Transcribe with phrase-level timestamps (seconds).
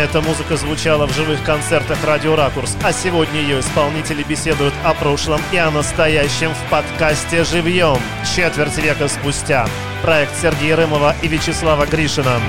[0.00, 5.42] Эта музыка звучала в живых концертах «Радио Ракурс», а сегодня ее исполнители беседуют о прошлом
[5.52, 7.98] и о настоящем в подкасте «Живьем»
[8.34, 9.68] четверть века спустя.
[10.00, 12.40] Проект Сергея Рымова и Вячеслава Гришина.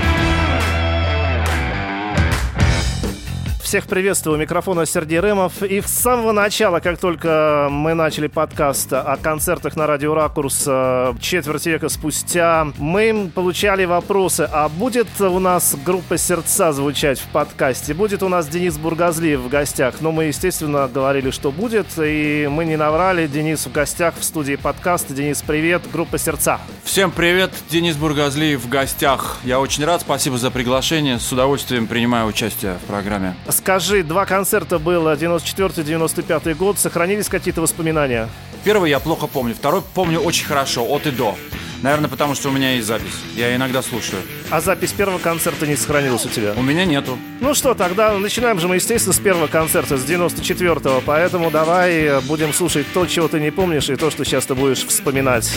[3.72, 5.64] Всех приветствую, микрофона Сергей Рымов.
[5.64, 11.14] И с самого начала, как только мы начали подкаст о концертах на радио Ракурс э,
[11.22, 17.94] четверть века спустя, мы получали вопросы, а будет у нас группа «Сердца» звучать в подкасте?
[17.94, 20.02] Будет у нас Денис Бургазлиев в гостях?
[20.02, 23.26] Но мы, естественно, говорили, что будет, и мы не наврали.
[23.26, 25.14] Денис в гостях в студии подкаста.
[25.14, 26.60] Денис, привет, группа «Сердца».
[26.84, 29.38] Всем привет, Денис Бургазлиев в гостях.
[29.46, 31.20] Я очень рад, спасибо за приглашение.
[31.20, 33.34] С удовольствием принимаю участие в программе.
[33.62, 38.28] Скажи, два концерта было, 94-95 год, сохранились какие-то воспоминания?
[38.64, 41.38] Первый я плохо помню, второй помню очень хорошо, от и до.
[41.84, 43.14] Наверное, потому что у меня есть запись.
[43.36, 44.24] Я иногда слушаю.
[44.50, 46.54] А запись первого концерта не сохранилась у тебя?
[46.58, 47.20] У меня нету.
[47.40, 51.04] Ну что, тогда начинаем же мы, естественно, с первого концерта, с 94-го.
[51.06, 54.84] Поэтому давай будем слушать то, чего ты не помнишь, и то, что сейчас ты будешь
[54.84, 55.52] вспоминать.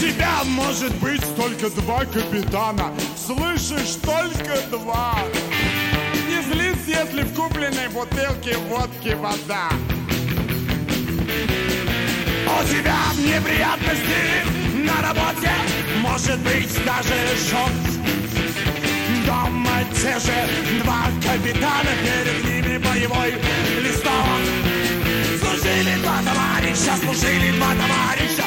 [0.00, 2.92] Тебя может быть только два капитана.
[3.16, 5.18] Слышишь, только два.
[6.28, 9.70] Не злись, если в купленной бутылке водки вода.
[12.46, 14.44] У тебя неприятности
[14.84, 15.50] на работе,
[16.00, 17.14] может быть даже
[17.50, 17.70] шок.
[19.26, 23.32] Дома те же два капитана, перед ними боевой
[23.80, 24.40] листок.
[25.40, 28.45] Служили два товарища, служили два товарища.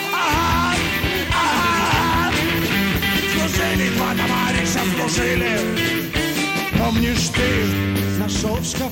[3.59, 5.59] Служили два товарища, служили.
[6.77, 8.89] Помнишь, ты нашел в шкафу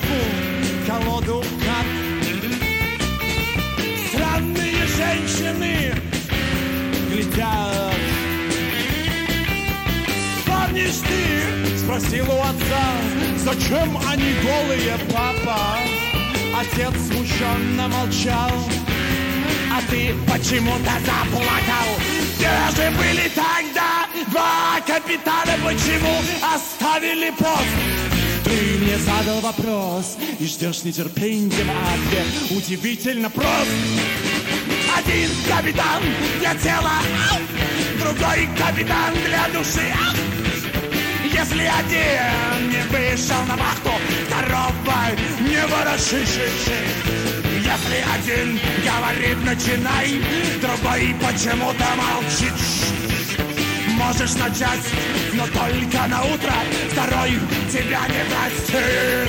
[0.86, 1.86] колоду карт?
[4.08, 5.94] Странные женщины
[7.10, 7.94] глядят.
[10.44, 12.84] Помнишь, ты спросил у отца,
[13.38, 15.78] зачем они голые, папа?
[16.60, 18.52] Отец смущенно молчал,
[19.72, 21.88] а ты почему-то заплакал.
[22.36, 26.14] Где же были тогда два капитана, почему
[26.54, 28.08] оставили пост?
[28.44, 32.26] Ты мне задал вопрос и ждешь нетерпением ответ.
[32.50, 33.68] Удивительно прост.
[34.96, 36.02] Один капитан
[36.40, 36.98] для тела,
[38.00, 39.92] другой капитан для души.
[41.24, 43.92] Если один не вышел на вахту,
[44.26, 44.96] второго
[45.40, 46.38] не ворошишь.
[47.44, 50.20] Если один говорит «начинай»,
[50.60, 52.54] другой почему-то молчит.
[54.08, 54.90] Можешь начать,
[55.34, 56.54] но только на утро
[56.92, 57.38] Второй
[57.70, 59.28] тебя не простит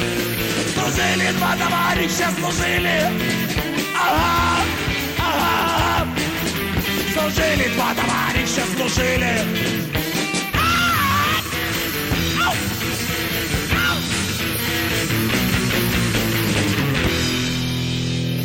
[0.74, 3.12] Служили два товарища, служили.
[3.94, 4.64] Ага,
[5.20, 6.08] ага.
[7.14, 9.89] Служили два товарища, служили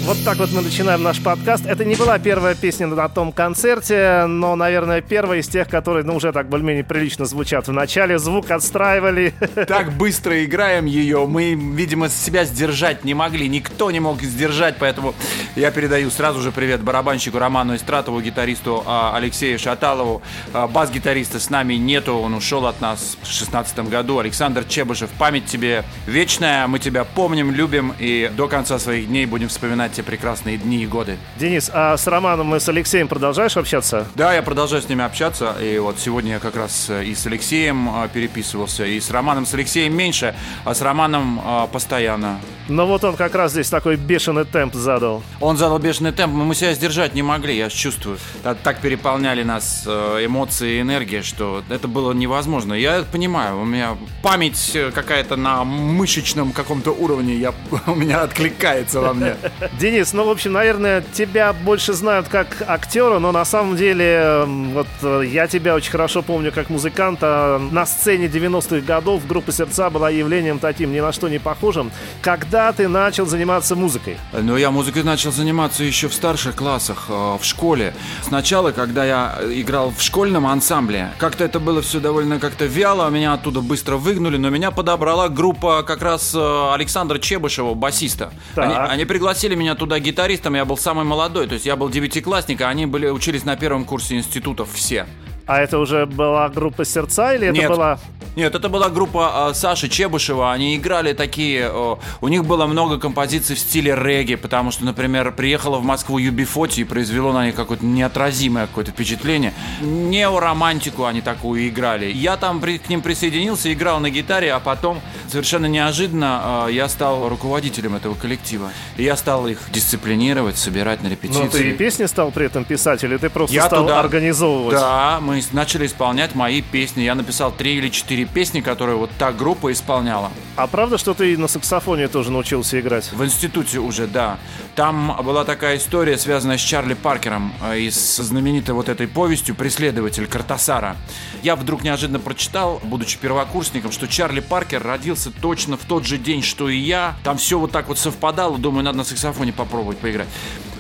[0.07, 1.65] Вот так вот мы начинаем наш подкаст.
[1.65, 6.17] Это не была первая песня на том концерте, но, наверное, первая из тех, которые, ну,
[6.17, 8.19] уже так более-менее прилично звучат в начале.
[8.19, 9.33] Звук отстраивали.
[9.67, 13.49] Так быстро играем ее, мы, видимо, себя сдержать не могли.
[13.49, 15.15] Никто не мог сдержать, поэтому
[15.57, 20.21] я передаю сразу же привет барабанщику Роману Истратову, гитаристу а, Алексею Шаталову.
[20.53, 24.19] А, бас-гитариста с нами нету, он ушел от нас в 2016 году.
[24.19, 29.49] Александр Чебышев, память тебе вечная, мы тебя помним, любим и до конца своих дней будем
[29.49, 31.17] вспоминать те прекрасные дни и годы.
[31.37, 34.07] Денис, а с Романом и с Алексеем продолжаешь общаться?
[34.15, 35.55] Да, я продолжаю с ними общаться.
[35.61, 39.47] И вот сегодня я как раз и с Алексеем а, переписывался, и с Романом.
[39.47, 40.35] С Алексеем меньше,
[40.65, 42.41] а с Романом а, постоянно.
[42.69, 45.23] Но вот он как раз здесь такой бешеный темп задал.
[45.41, 48.19] Он задал бешеный темп, мы себя сдержать не могли, я чувствую.
[48.63, 52.73] Так переполняли нас э, эмоции и энергия, что это было невозможно.
[52.73, 57.53] Я понимаю, у меня память э, какая-то на мышечном каком-то уровне, я,
[57.87, 59.37] у меня откликается во мне.
[59.85, 64.87] Денис, ну, в общем, наверное, тебя больше знают как актера, но на самом деле, вот
[65.03, 67.61] э, я тебя очень хорошо помню как музыканта.
[67.71, 71.93] На сцене 90-х годов группа «Сердца» была явлением таким ни на что не похожим.
[72.23, 74.17] Когда ты начал заниматься музыкой?
[74.33, 77.93] Ну, я музыкой начал заниматься еще в старших классах, э, в школе.
[78.23, 83.35] Сначала, когда я играл в школьном ансамбле, как-то это было все довольно как-то вяло, меня
[83.35, 88.33] оттуда быстро выгнули, но меня подобрала группа как раз э, Александра Чебышева, басиста.
[88.57, 92.61] Они, они пригласили меня туда гитаристом, я был самый молодой, то есть я был девятиклассник,
[92.61, 95.07] а они были, учились на первом курсе институтов все.
[95.47, 97.99] А это уже была группа сердца или это Нет, была...
[98.35, 100.53] Нет, это была группа э, Саши Чебышева.
[100.53, 101.71] Они играли такие...
[101.71, 106.19] Э, у них было много композиций в стиле регги, потому что, например, приехала в Москву
[106.19, 109.53] Юби Фоти и произвело на них какое-то неотразимое какое-то впечатление.
[109.83, 112.07] Неоромантику они такую играли.
[112.07, 116.89] Я там при, к ним присоединился, играл на гитаре, а потом совершенно неожиданно э, я
[116.89, 118.71] стал руководителем этого коллектива.
[118.97, 121.43] И я стал их дисциплинировать, собирать на репетиции.
[121.43, 124.75] Ну, ты и песни стал при этом писать, или ты просто Я стал туда- организовывать?
[124.75, 127.03] Да, мы с- начали исполнять мои песни.
[127.03, 130.31] Я написал три или четыре песни, которые вот та группа исполняла.
[130.57, 133.13] А правда, что ты на саксофоне тоже научился играть?
[133.13, 134.39] В институте уже, да.
[134.75, 139.55] Там была такая история, связанная с Чарли Паркером э, и с знаменитой вот этой повестью
[139.55, 140.97] «Преследователь Картасара».
[141.43, 146.43] Я вдруг неожиданно прочитал, будучи первокурсником, что Чарли Паркер родился точно в тот же день,
[146.43, 147.15] что и я.
[147.23, 148.59] Там все вот так вот совпадало.
[148.59, 150.29] Думаю, надо на саксофоне попробовать поиграть.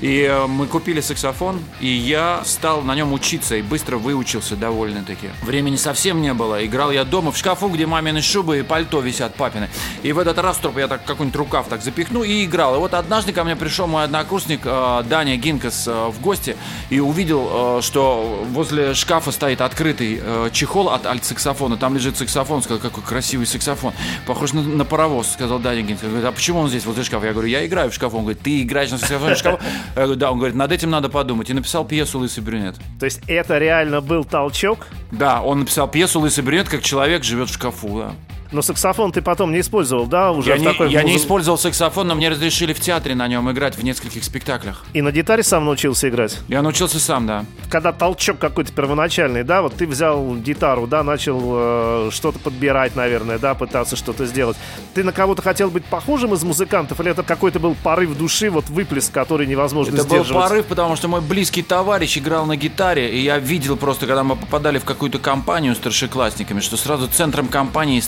[0.01, 3.97] И э, мы купили саксофон, и я стал на нем учиться и быстро
[4.45, 5.31] выучился довольно-таки.
[5.43, 6.65] Времени совсем не было.
[6.65, 9.69] Играл я дома в шкафу, где мамины шубы и пальто висят папины.
[10.03, 12.77] И в этот раз я так какой-нибудь рукав так запихну и играл.
[12.77, 16.57] И вот однажды ко мне пришел мой однокурсник э, Даня Гинкас э, в гости
[16.91, 21.77] и увидел, э, что возле шкафа стоит открытый э, чехол от альт-саксофона.
[21.77, 22.63] Там лежит саксофон.
[22.63, 23.93] Сказал, какой красивый саксофон.
[24.27, 26.09] Похож на, на паровоз, сказал Даня Гинкас.
[26.09, 27.27] Говорит, а почему он здесь возле шкафа?
[27.27, 28.17] Я говорю, я играю в шкафу.
[28.17, 29.63] Он говорит, ты играешь на саксофоне в шкафу?
[29.97, 30.31] Я говорю, да.
[30.31, 31.51] Он говорит, над этим надо подумать.
[31.51, 32.77] И написал пьесу «Лысый брюнет».
[32.99, 34.89] То есть это реально был толчок?
[35.13, 38.13] Да, он написал пьесу «Лысый брюнет», как человек живет в шкафу, да.
[38.55, 41.17] Но саксофон ты потом не использовал, да, уже Я, в не, такой я не музы-
[41.25, 44.85] использовал саксофон, но мне разрешили в театре на нем играть в нескольких спектаклях.
[44.93, 46.39] И на гитаре сам научился играть?
[46.47, 47.45] Я научился сам, да.
[47.69, 53.39] Когда толчок какой-то первоначальный, да, вот ты взял гитару, да, начал э, что-то подбирать, наверное,
[53.41, 54.57] да, пытаться что-то сделать.
[54.95, 58.69] Ты на кого-то хотел быть похожим из музыкантов, или это какой-то был порыв души, вот
[58.69, 60.49] выплеск, который невозможно Это был сдерживать?
[60.49, 64.37] порыв, потому что мой близкий товарищ играл на гитаре, и я видел просто, когда мы
[64.37, 67.99] попадали в какую-то компанию с старшеклассниками, что сразу центром компании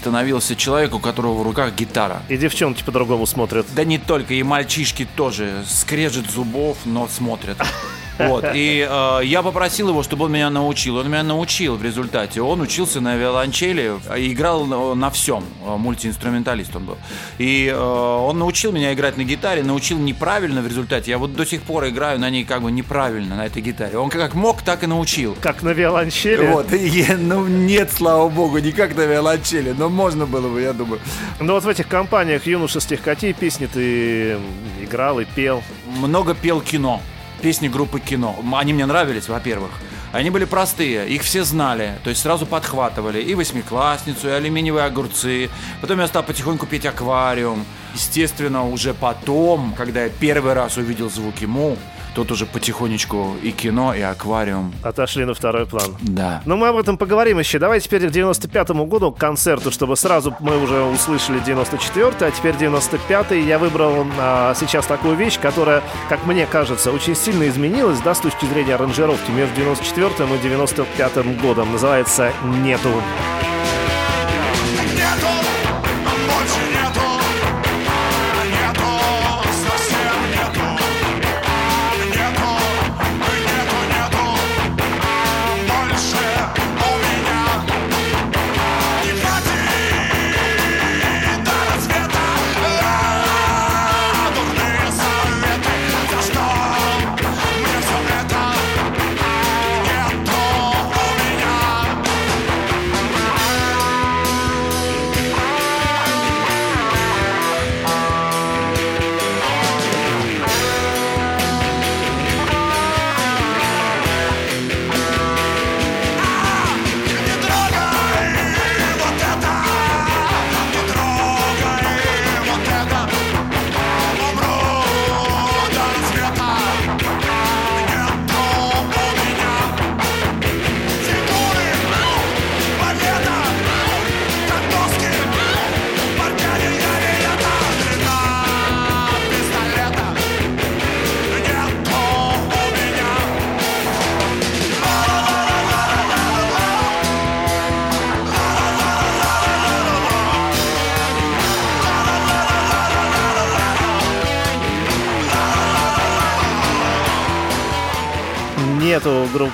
[0.40, 2.22] становился человек, у которого в руках гитара.
[2.28, 3.66] И девчонки по-другому смотрят.
[3.74, 7.58] Да не только, и мальчишки тоже скрежет зубов, но смотрят.
[8.18, 10.96] Вот, и э, я попросил его, чтобы он меня научил.
[10.96, 12.40] Он меня научил в результате.
[12.42, 15.44] Он учился на виолончели, э, играл на, на всем.
[15.64, 16.98] Э, Мультиинструменталист он был.
[17.38, 21.10] И э, он научил меня играть на гитаре, научил неправильно в результате.
[21.10, 23.98] Я вот до сих пор играю на ней как бы неправильно, на этой гитаре.
[23.98, 25.36] Он как мог, так и научил.
[25.40, 26.46] Как на виолончели.
[26.46, 30.72] Вот, и ну нет, слава богу, не как на виолончели, но можно было бы, я
[30.72, 31.00] думаю.
[31.40, 34.38] Но вот в этих компаниях юношеских какие песни ты
[34.80, 35.62] играл и пел?
[35.96, 37.00] много пел кино.
[37.40, 38.36] Песни группы кино.
[38.54, 39.70] Они мне нравились, во-первых.
[40.12, 45.50] Они были простые, их все знали, то есть сразу подхватывали и восьмиклассницу, и алюминиевые огурцы.
[45.82, 47.66] Потом я стал потихоньку петь аквариум.
[47.92, 51.76] Естественно, уже потом, когда я первый раз увидел звуки Му,
[52.16, 54.72] тут уже потихонечку и кино, и аквариум.
[54.82, 55.94] Отошли на второй план.
[56.00, 56.40] Да.
[56.46, 57.58] Но мы об этом поговорим еще.
[57.58, 62.54] Давай теперь к 95-му году, к концерту, чтобы сразу мы уже услышали 94-й, а теперь
[62.54, 63.42] 95-й.
[63.42, 68.20] Я выбрал а, сейчас такую вещь, которая, как мне кажется, очень сильно изменилась, да, с
[68.20, 71.72] точки зрения аранжировки между 94-м и 95-м годом.
[71.72, 72.32] Называется
[72.62, 72.88] «Нету».
[72.88, 73.55] Нету,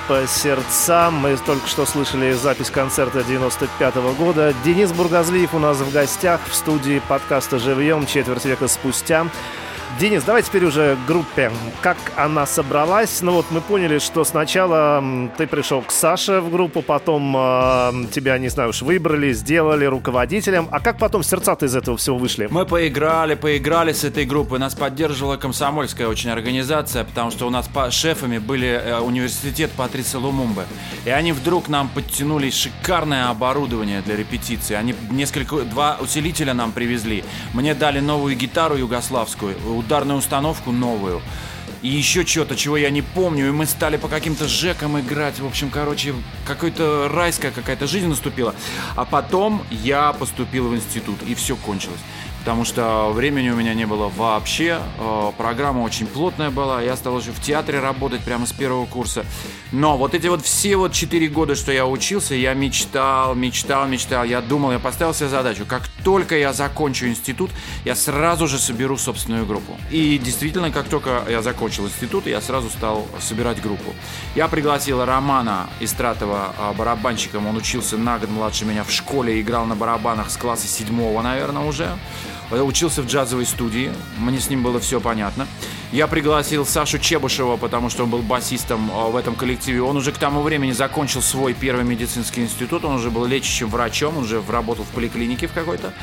[0.03, 1.09] Нету группы «Сердца».
[1.11, 4.53] Мы только что слышали запись концерта 95 года.
[4.63, 9.27] Денис Бургазлиев у нас в гостях в студии подкаста «Живьем» четверть века спустя.
[9.99, 11.51] Денис, давай теперь уже к группе.
[11.81, 13.21] Как она собралась?
[13.21, 15.03] Ну вот мы поняли, что сначала
[15.37, 20.67] ты пришел к Саше в группу, потом э, тебя, не знаю уж, выбрали, сделали руководителем.
[20.71, 22.47] А как потом сердца-то из этого всего вышли?
[22.49, 24.57] Мы поиграли, поиграли с этой группой.
[24.57, 30.17] Нас поддерживала комсомольская очень организация, потому что у нас по шефами были э, университет Патриса
[30.17, 30.63] Лумумбы.
[31.05, 34.73] И они вдруг нам подтянули шикарное оборудование для репетиции.
[34.73, 37.23] Они несколько, два усилителя нам привезли.
[37.53, 41.21] Мне дали новую гитару югославскую, ударную установку новую.
[41.81, 45.45] И еще что-то, чего я не помню, и мы стали по каким-то жекам играть, в
[45.45, 46.13] общем, короче,
[46.47, 48.55] какой-то райская какая-то жизнь наступила.
[48.95, 51.99] А потом я поступил в институт, и все кончилось
[52.43, 54.81] потому что времени у меня не было вообще.
[54.99, 56.81] Э, программа очень плотная была.
[56.81, 59.25] Я стал уже в театре работать прямо с первого курса.
[59.71, 64.25] Но вот эти вот все вот четыре года, что я учился, я мечтал, мечтал, мечтал.
[64.25, 67.49] Я думал, я поставил себе задачу, как только я закончу институт,
[67.85, 69.77] я сразу же соберу собственную группу.
[69.89, 73.93] И действительно, как только я закончил институт, я сразу стал собирать группу.
[74.35, 77.47] Я пригласил Романа Истратова э, барабанщиком.
[77.47, 81.63] Он учился на год младше меня в школе, играл на барабанах с класса седьмого, наверное,
[81.63, 81.87] уже.
[82.51, 85.47] Э, учился в джазовой студии, мне с ним было все понятно.
[85.93, 89.83] Я пригласил Сашу Чебушева, потому что он был басистом э, в этом коллективе.
[89.83, 94.17] Он уже к тому времени закончил свой первый медицинский институт, он уже был лечащим врачом,
[94.17, 95.93] он уже работал в поликлинике в какой-то.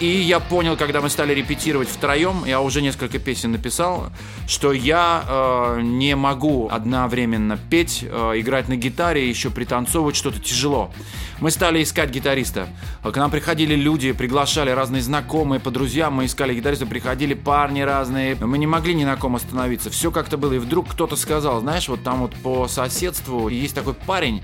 [0.00, 4.10] И я понял, когда мы стали репетировать втроем, я уже несколько песен написал,
[4.48, 10.90] что я э, не могу одновременно петь, э, играть на гитаре, еще пританцовывать что-то тяжело.
[11.38, 12.66] Мы стали искать гитариста.
[13.02, 18.34] К нам приходили люди, приглашали разные знакомые, по друзьям, мы искали гитариста, приходили парни разные.
[18.34, 19.90] Мы не могли ни на ком остановиться.
[19.90, 20.54] Все как-то было.
[20.54, 24.42] И вдруг кто-то сказал, знаешь, вот там вот по соседству есть такой парень,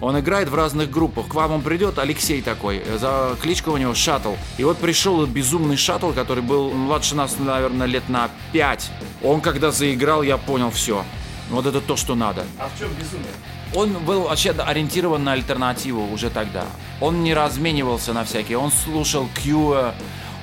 [0.00, 1.28] он играет в разных группах.
[1.28, 4.34] К вам он придет, Алексей такой, за кличка у него Шаттл.
[4.58, 8.90] И вот пришел безумный Шаттл, который был младше нас, наверное, лет на 5.
[9.22, 11.04] Он когда заиграл, я понял все.
[11.50, 12.44] Вот это то, что надо.
[12.58, 13.32] А в чем безумие?
[13.74, 16.64] Он был вообще ориентирован на альтернативу уже тогда.
[17.00, 18.58] Он не разменивался на всякие.
[18.58, 19.94] Он слушал Кьюа,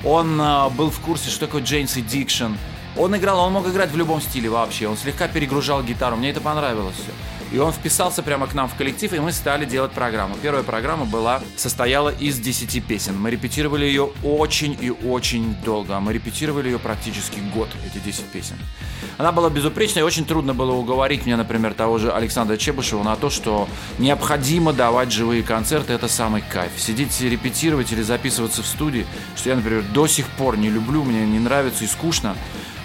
[0.04, 2.52] он э, был в курсе, что такое Джейнс и Дикшн.
[2.96, 4.88] Он играл, он мог играть в любом стиле вообще.
[4.88, 6.16] Он слегка перегружал гитару.
[6.16, 7.12] Мне это понравилось все.
[7.50, 10.36] И он вписался прямо к нам в коллектив, и мы стали делать программу.
[10.42, 13.18] Первая программа была, состояла из 10 песен.
[13.18, 15.98] Мы репетировали ее очень и очень долго.
[15.98, 18.56] Мы репетировали ее практически год, эти 10 песен.
[19.16, 23.16] Она была безупречной, и очень трудно было уговорить мне, например, того же Александра Чебышева на
[23.16, 23.66] то, что
[23.98, 26.72] необходимо давать живые концерты, это самый кайф.
[26.76, 31.24] Сидеть репетировать или записываться в студии, что я, например, до сих пор не люблю, мне
[31.24, 32.36] не нравится и скучно.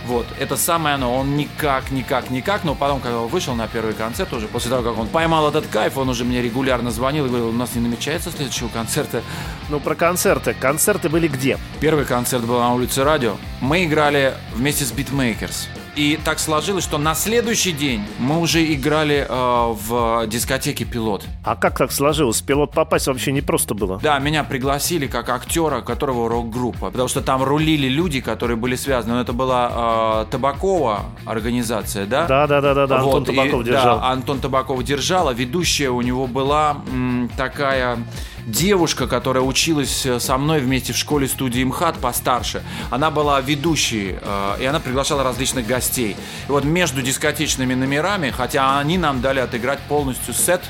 [0.05, 3.93] Вот, это самое оно, он никак, никак, никак, но потом, когда он вышел на первый
[3.93, 7.29] концерт, уже после того, как он поймал этот кайф, он уже мне регулярно звонил и
[7.29, 9.23] говорил, у нас не намечается следующего концерта.
[9.69, 10.53] Ну, про концерты.
[10.59, 11.57] Концерты были где?
[11.79, 13.37] Первый концерт был на улице Радио.
[13.61, 15.67] Мы играли вместе с Beatmakers.
[15.95, 21.23] И так сложилось, что на следующий день мы уже играли э, в дискотеке «Пилот».
[21.43, 22.41] А как так сложилось?
[22.41, 23.99] «Пилот» попасть вообще не просто было.
[24.01, 26.89] Да, меня пригласили как актера, которого рок-группа.
[26.89, 29.13] Потому что там рулили люди, которые были связаны.
[29.13, 32.25] Но это была э, Табакова организация, да?
[32.25, 33.03] Да, да, да, да, да.
[33.03, 33.99] Вот, Антон Табаков и, держал.
[33.99, 37.99] Да, Антон Табаков держал, а ведущая у него была м, такая
[38.45, 44.57] девушка, которая училась э, со мной вместе в школе-студии МХАТ постарше, она была ведущей, э,
[44.61, 46.15] и она приглашала различных гостей.
[46.47, 50.61] И вот между дискотечными номерами, хотя они нам дали отыграть полностью сет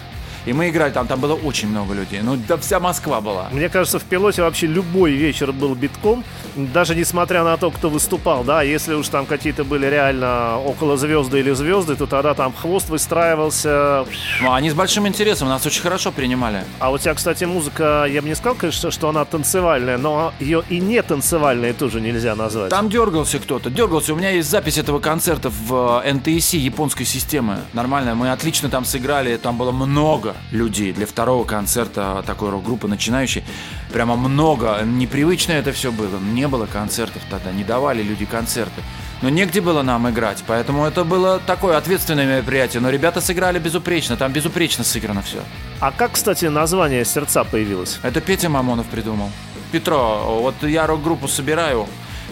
[0.46, 2.22] и мы играли там, там было очень много людей.
[2.22, 3.48] Ну, да вся Москва была.
[3.52, 6.24] Мне кажется, в пилоте вообще любой вечер был битком,
[6.56, 11.40] даже несмотря на то, кто выступал, да, если уж там какие-то были реально около звезды
[11.40, 14.06] или звезды, то тогда там хвост выстраивался.
[14.42, 16.64] Ну, они с большим интересом, нас очень хорошо принимали.
[16.80, 20.64] А у тебя, кстати, музыка, я бы не сказал, конечно, что она танцевальная, но ее
[20.70, 22.70] и не танцевальной тоже нельзя назвать.
[22.70, 24.14] Там дергался кто-то, дергался.
[24.14, 27.60] У меня есть запись этого концерта в NTSC японской системы.
[27.74, 30.94] Нормально, мы отлично там сыграли, там было много людей.
[30.94, 33.44] Для второго концерта такой рок-группы начинающей
[33.92, 34.82] прямо много.
[34.84, 36.20] Непривычно это все было.
[36.20, 38.82] Не было концертов тогда, не давали люди концерты.
[39.22, 42.82] Но негде было нам играть, поэтому это было такое ответственное мероприятие.
[42.82, 45.40] Но ребята сыграли безупречно, там безупречно сыграно все.
[45.80, 48.00] А как, кстати, название «Сердца» появилось?
[48.04, 49.30] Это Петя Мамонов придумал.
[49.72, 51.88] Петро, вот я рок-группу собираю,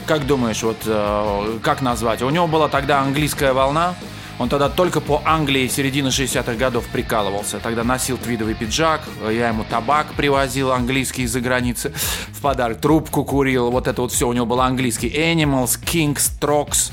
[0.06, 2.22] как думаешь, вот э, как назвать?
[2.22, 3.96] У него была тогда английская волна,
[4.42, 7.60] он тогда только по Англии середины 60-х годов прикалывался.
[7.60, 11.94] Тогда носил твидовый пиджак, я ему табак привозил английский из-за границы
[12.30, 15.10] в подарок, трубку курил, вот это вот все у него было английский.
[15.10, 16.92] Animals, Kings, Trox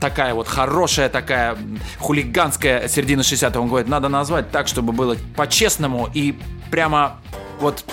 [0.00, 1.56] такая вот хорошая, такая
[1.98, 3.60] хулиганская середина 60-го.
[3.60, 6.38] Он говорит, надо назвать так, чтобы было по-честному и
[6.70, 7.18] прямо
[7.60, 7.84] вот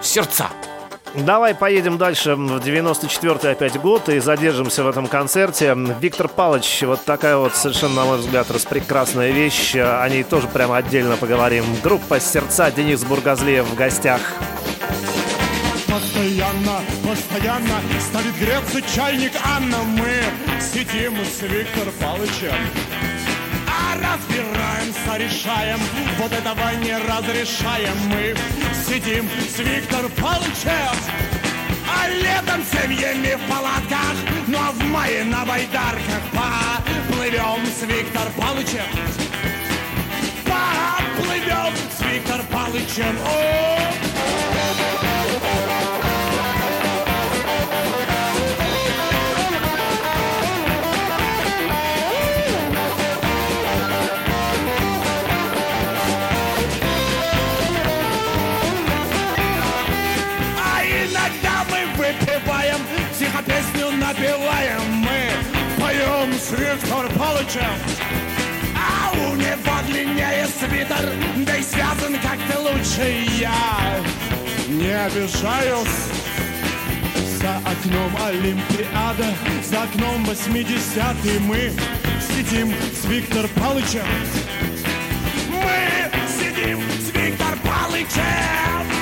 [0.00, 0.48] сердца.
[1.14, 5.74] Давай поедем дальше в 94-й опять год и задержимся в этом концерте.
[6.00, 9.74] Виктор Палыч, вот такая вот совершенно, на мой взгляд, распрекрасная вещь.
[9.76, 11.64] О ней тоже прямо отдельно поговорим.
[11.82, 14.20] Группа «Сердца» Денис Бургазлиев в гостях.
[15.88, 19.78] Постоянно, постоянно ставит греться чайник Анна.
[19.84, 22.54] Мы сидим с Виктор Палычем
[23.96, 25.78] разбираемся, решаем,
[26.18, 27.96] вот этого не разрешаем.
[28.08, 28.34] Мы
[28.86, 30.96] сидим с Виктор Палычем,
[31.88, 38.90] а летом семьями в палатках, ну а в мае на байдарках поплывем с Виктор Палычем.
[40.44, 43.16] Поплывем с Виктор Палычем.
[43.26, 44.05] О!
[70.46, 71.12] Длиннее свитер,
[71.44, 74.00] да и связан как-то лучше я.
[74.68, 75.88] Не обижаюсь,
[77.40, 79.34] за окном Олимпиада,
[79.64, 81.72] за окном 80 мы
[82.20, 84.06] сидим с Виктор Палычем.
[85.50, 88.95] Мы сидим с Виктор Палычем.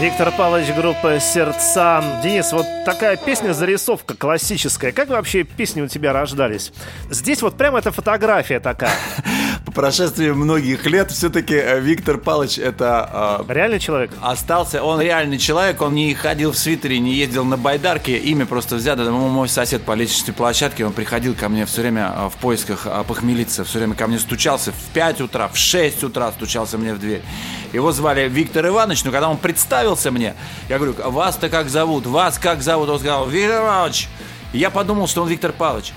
[0.00, 2.02] Виктор Павлович, группа «Сердца».
[2.22, 4.92] Денис, вот такая песня-зарисовка классическая.
[4.92, 6.72] Как вообще песни у тебя рождались?
[7.10, 8.94] Здесь вот прямо эта фотография такая.
[9.70, 13.38] По прошествии многих лет все-таки э, Виктор Павлович это...
[13.48, 14.10] Э, реальный человек?
[14.20, 14.82] Остался.
[14.82, 15.80] Он реальный человек.
[15.80, 18.16] Он не ходил в свитере, не ездил на байдарке.
[18.18, 19.08] Имя просто взято.
[19.12, 23.04] Мой сосед по лестничной площадке, он приходил ко мне все время э, в поисках э,
[23.06, 23.62] похмелиться.
[23.62, 27.22] Все время ко мне стучался в 5 утра, в 6 утра стучался мне в дверь.
[27.72, 30.34] Его звали Виктор Иванович, но когда он представился мне,
[30.68, 32.06] я говорю, вас-то как зовут?
[32.06, 32.88] Вас как зовут?
[32.88, 34.08] Он сказал, Виктор Иванович.
[34.52, 35.92] я подумал, что он Виктор Павлович.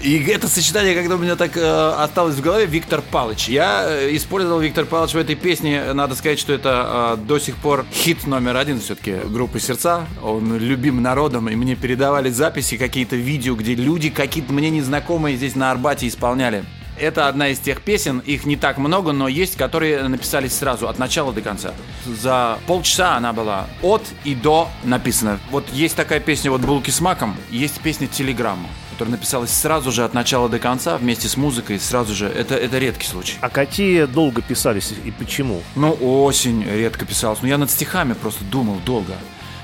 [0.00, 3.48] И это сочетание, когда у меня так э, осталось в голове, Виктор Палыч.
[3.48, 5.92] Я э, использовал Виктор Палыч в этой песне.
[5.92, 10.06] Надо сказать, что это э, до сих пор хит номер один все-таки группы «Сердца».
[10.22, 15.56] Он любим народом, и мне передавали записи, какие-то видео, где люди какие-то мне незнакомые здесь
[15.56, 16.64] на Арбате исполняли.
[16.96, 20.98] Это одна из тех песен, их не так много, но есть, которые написались сразу, от
[21.00, 21.72] начала до конца.
[22.06, 25.40] За полчаса она была от и до написана.
[25.50, 30.04] Вот есть такая песня вот «Булки с маком», есть песня «Телеграмма» которая написалась сразу же
[30.04, 32.26] от начала до конца вместе с музыкой, сразу же.
[32.26, 33.36] Это, это редкий случай.
[33.40, 35.62] А какие долго писались и почему?
[35.76, 37.38] Ну, осень редко писалась.
[37.40, 39.12] Ну, я над стихами просто думал долго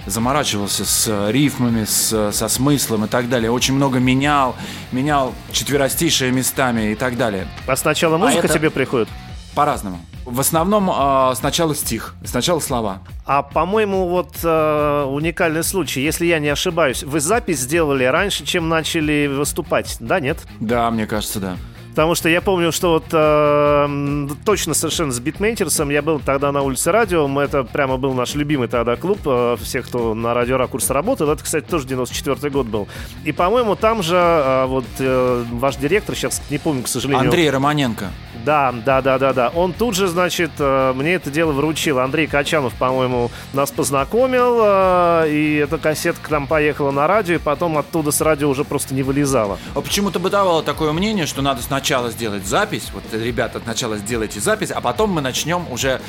[0.07, 3.51] заморачивался с рифмами, с, со смыслом и так далее.
[3.51, 4.55] Очень много менял,
[4.93, 7.49] менял четверостишие местами и так далее.
[7.67, 8.55] А сначала музыка а это...
[8.55, 9.09] тебе приходит?
[9.55, 9.99] По-разному.
[10.25, 13.01] В основном э, сначала стих, сначала слова.
[13.27, 18.69] А по-моему, вот э, уникальный случай, если я не ошибаюсь, вы запись сделали раньше, чем
[18.69, 20.39] начали выступать, да, нет?
[20.61, 21.57] Да, мне кажется, да.
[21.95, 26.63] Потому что я помню, что вот э, точно совершенно с Битмейтерсом я был тогда на
[26.63, 27.29] улице радио.
[27.41, 31.31] Это прямо был наш любимый тогда клуб э, всех, кто на радио Ракурс работал.
[31.31, 32.89] Это, кстати, тоже 94 год был.
[33.25, 37.27] И, по-моему, там же э, вот э, ваш директор, сейчас не помню, к сожалению.
[37.27, 38.11] Андрей Романенко.
[38.45, 39.49] Да, да, да, да, да.
[39.55, 41.99] Он тут же, значит, э, мне это дело вручил.
[41.99, 47.79] Андрей Качанов, по-моему, нас познакомил, э, и эта кассетка там поехала на радио, и потом
[47.79, 49.59] оттуда с радио уже просто не вылезала.
[49.75, 54.71] А почему-то бытовало такое мнение, что надо сначала сделать запись, вот, ребята, сначала сделайте запись,
[54.71, 56.03] а потом мы начнем уже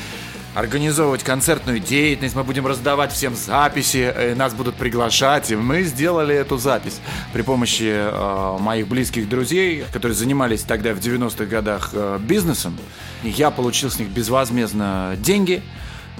[0.55, 6.33] организовывать концертную деятельность, мы будем раздавать всем записи, э, нас будут приглашать, и мы сделали
[6.33, 7.01] эту запись
[7.33, 12.77] при помощи э, моих близких друзей, которые занимались тогда в 90-х годах э, бизнесом.
[13.21, 15.61] Я получил с них безвозмездно деньги,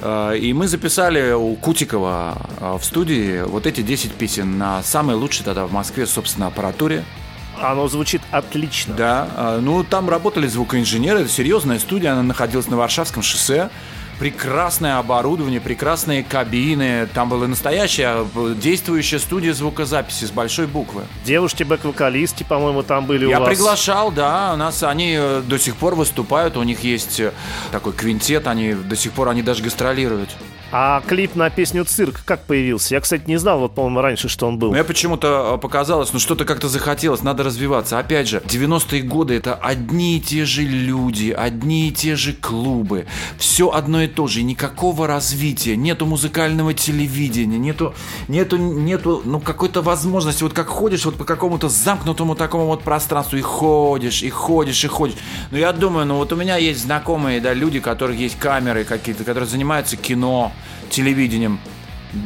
[0.02, 5.16] э, и мы записали у Кутикова э, в студии вот эти 10 песен на самой
[5.16, 7.06] лучшей тогда в Москве, собственно, аппаратуре.
[7.62, 8.96] Оно звучит отлично.
[8.96, 13.70] Да, ну там работали звукоинженеры, это серьезная студия, она находилась на Варшавском шоссе
[14.20, 17.08] прекрасное оборудование, прекрасные кабины.
[17.14, 18.26] Там была настоящая
[18.56, 21.04] действующая студия звукозаписи с большой буквы.
[21.26, 23.50] Девушки бэк-вокалистки, по-моему, там были Я у вас.
[23.50, 24.54] Я приглашал, да.
[24.54, 26.58] У нас они э, до сих пор выступают.
[26.58, 27.32] У них есть э,
[27.72, 28.48] такой квинтет.
[28.48, 30.30] Они до сих пор они даже гастролируют.
[30.78, 32.96] А клип на песню «Цирк» как появился?
[32.96, 34.72] Я, кстати, не знал, вот, по-моему, раньше, что он был.
[34.72, 37.98] Мне почему-то э, показалось, ну что-то как-то захотелось, надо развиваться.
[37.98, 43.06] Опять же, 90-е годы это одни и те же люди, одни и те же клубы.
[43.38, 47.96] Все одно и то же, никакого развития, нету музыкального телевидения, нету,
[48.28, 53.38] нету, нету, ну, какой-то возможности, вот как ходишь вот по какому-то замкнутому такому вот пространству
[53.38, 55.16] и ходишь, и ходишь, и ходишь.
[55.52, 58.84] Ну, я думаю, ну, вот у меня есть знакомые, да, люди, у которых есть камеры
[58.84, 60.52] какие-то, которые занимаются кино,
[60.90, 61.60] телевидением.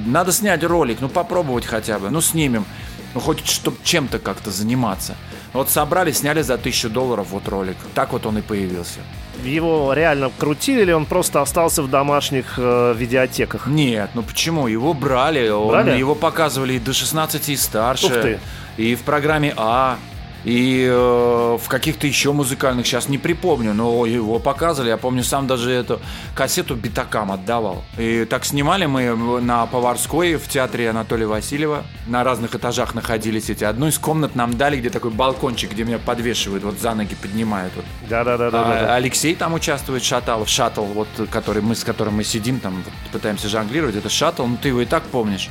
[0.06, 2.66] Надо снять ролик, ну, попробовать хотя бы, ну, снимем.
[3.14, 5.16] Ну, хоть чтобы чем-то как-то заниматься.
[5.54, 7.78] Вот собрали, сняли за тысячу долларов вот ролик.
[7.96, 9.00] Так вот он и появился.
[9.44, 13.68] Его реально крутили или он просто остался в домашних э, видеотеках?
[13.68, 14.68] Нет, ну почему?
[14.68, 15.92] Его брали, брали?
[15.92, 18.06] Он, его показывали и до 16 и старше.
[18.06, 18.40] Ух ты.
[18.78, 19.98] И в программе А,
[20.44, 24.90] и э, в каких-то еще музыкальных, сейчас не припомню, но его показывали.
[24.90, 26.00] Я помню, сам даже эту
[26.36, 27.84] кассету битакам отдавал.
[27.98, 31.84] И так снимали мы на Поварской в театре Анатолия Васильева.
[32.08, 33.64] На разных этажах находились эти.
[33.64, 37.74] Одну из комнат нам дали, где такой балкончик, где меня подвешивают, вот за ноги поднимают.
[37.76, 37.86] Вот.
[38.10, 38.50] Да-да-да.
[38.54, 42.94] А, Алексей там участвует, Шаталов, шаттл, вот, который мы, с которым мы сидим, там вот,
[43.12, 43.96] пытаемся жонглировать.
[43.96, 45.50] Это шаттл, ну ты его и так помнишь.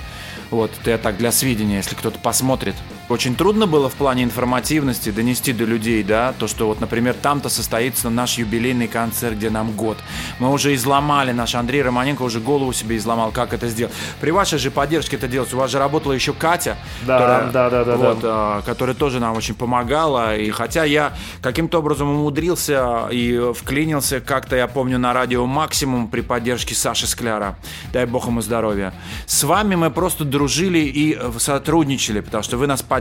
[0.50, 2.74] Вот, это я так для сведения, если кто-то посмотрит.
[3.08, 7.48] Очень трудно было в плане информативности донести до людей, да, то, что вот, например, там-то
[7.48, 9.96] состоится наш юбилейный концерт, где нам год.
[10.38, 13.94] Мы уже изломали, наш Андрей Романенко уже голову себе изломал, как это сделать.
[14.20, 15.54] При вашей же поддержке это делать.
[15.54, 18.28] У вас же работала еще Катя, Да, которая, да, да, да, вот, да.
[18.30, 20.36] а, которая тоже нам очень помогала.
[20.36, 26.20] И хотя я каким-то образом умудрился и вклинился как-то, я помню, на радио «Максимум» при
[26.20, 27.56] поддержке Саши Скляра.
[27.90, 28.92] Дай бог ему здоровья.
[29.24, 32.97] С вами мы просто дружили и сотрудничали, потому что вы нас поддерживали.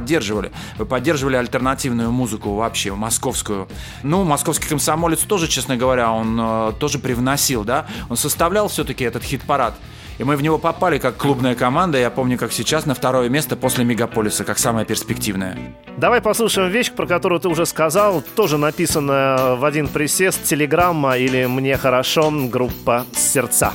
[0.77, 3.67] Вы поддерживали альтернативную музыку вообще, московскую.
[4.03, 7.88] Ну, московский комсомолец тоже, честно говоря, он э, тоже привносил, да?
[8.10, 9.75] Он составлял все-таки этот хит-парад.
[10.17, 13.55] И мы в него попали как клубная команда, я помню, как сейчас, на второе место
[13.55, 15.57] после Мегаполиса, как самое перспективное.
[15.95, 21.45] Давай послушаем вещь, про которую ты уже сказал, тоже написанная в один присест, телеграмма или
[21.45, 23.73] «Мне хорошо», группа «Сердца».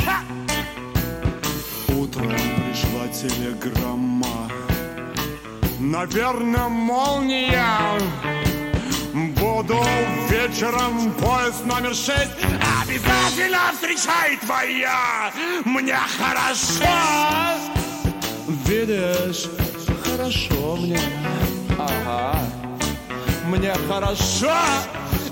[0.00, 0.39] Утром
[5.90, 7.66] Наверное, молния.
[9.12, 9.76] Буду
[10.28, 12.30] вечером поезд номер шесть.
[12.80, 15.32] Обязательно встречай твоя.
[15.64, 16.84] Мне хорошо.
[18.66, 19.48] Видишь,
[20.04, 21.00] хорошо мне.
[21.76, 22.38] Ага.
[23.46, 24.54] Мне хорошо.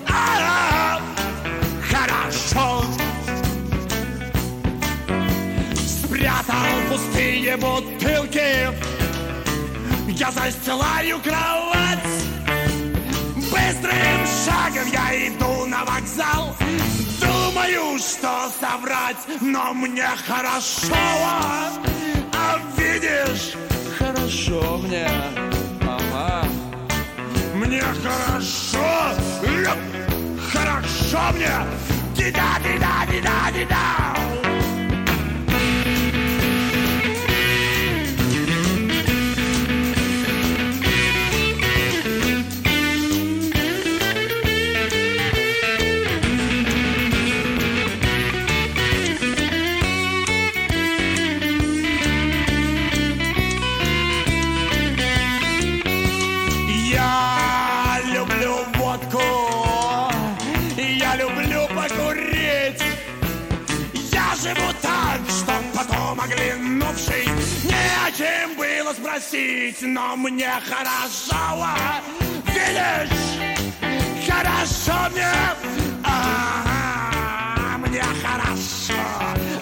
[0.09, 1.01] Ага.
[1.89, 2.83] Хорошо.
[5.77, 8.98] Спрятал пустые бутылки
[10.19, 12.01] Я застилаю кровать.
[13.37, 16.57] Быстрым шагом я иду на вокзал.
[17.21, 20.97] Думаю, что соврать, но мне хорошо.
[22.33, 23.55] А видишь,
[23.97, 25.09] хорошо мне
[25.83, 26.49] Ага
[27.55, 29.15] Мне хорошо.
[30.53, 31.53] Хорошо мне.
[32.17, 34.48] Дида, дида, дида, дида Я
[69.19, 72.01] спросить, но мне хорошо, а,
[72.47, 73.39] видишь,
[74.29, 75.33] хорошо мне,
[76.05, 78.95] Ага, мне хорошо,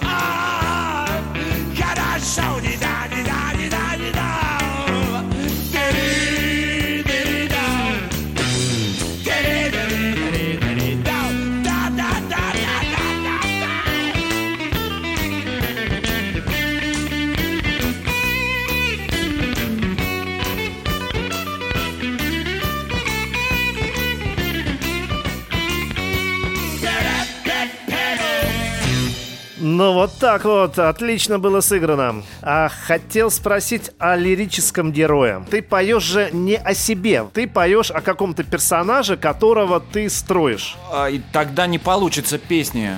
[0.03, 1.07] А,
[1.75, 3.36] хорошо, не да, не да,
[29.77, 32.23] Ну вот так вот, отлично было сыграно.
[32.41, 35.45] А хотел спросить о лирическом герое.
[35.51, 40.75] Ты поешь же не о себе, ты поешь о каком-то персонаже, которого ты строишь.
[40.91, 42.97] А, И тогда не получится песни.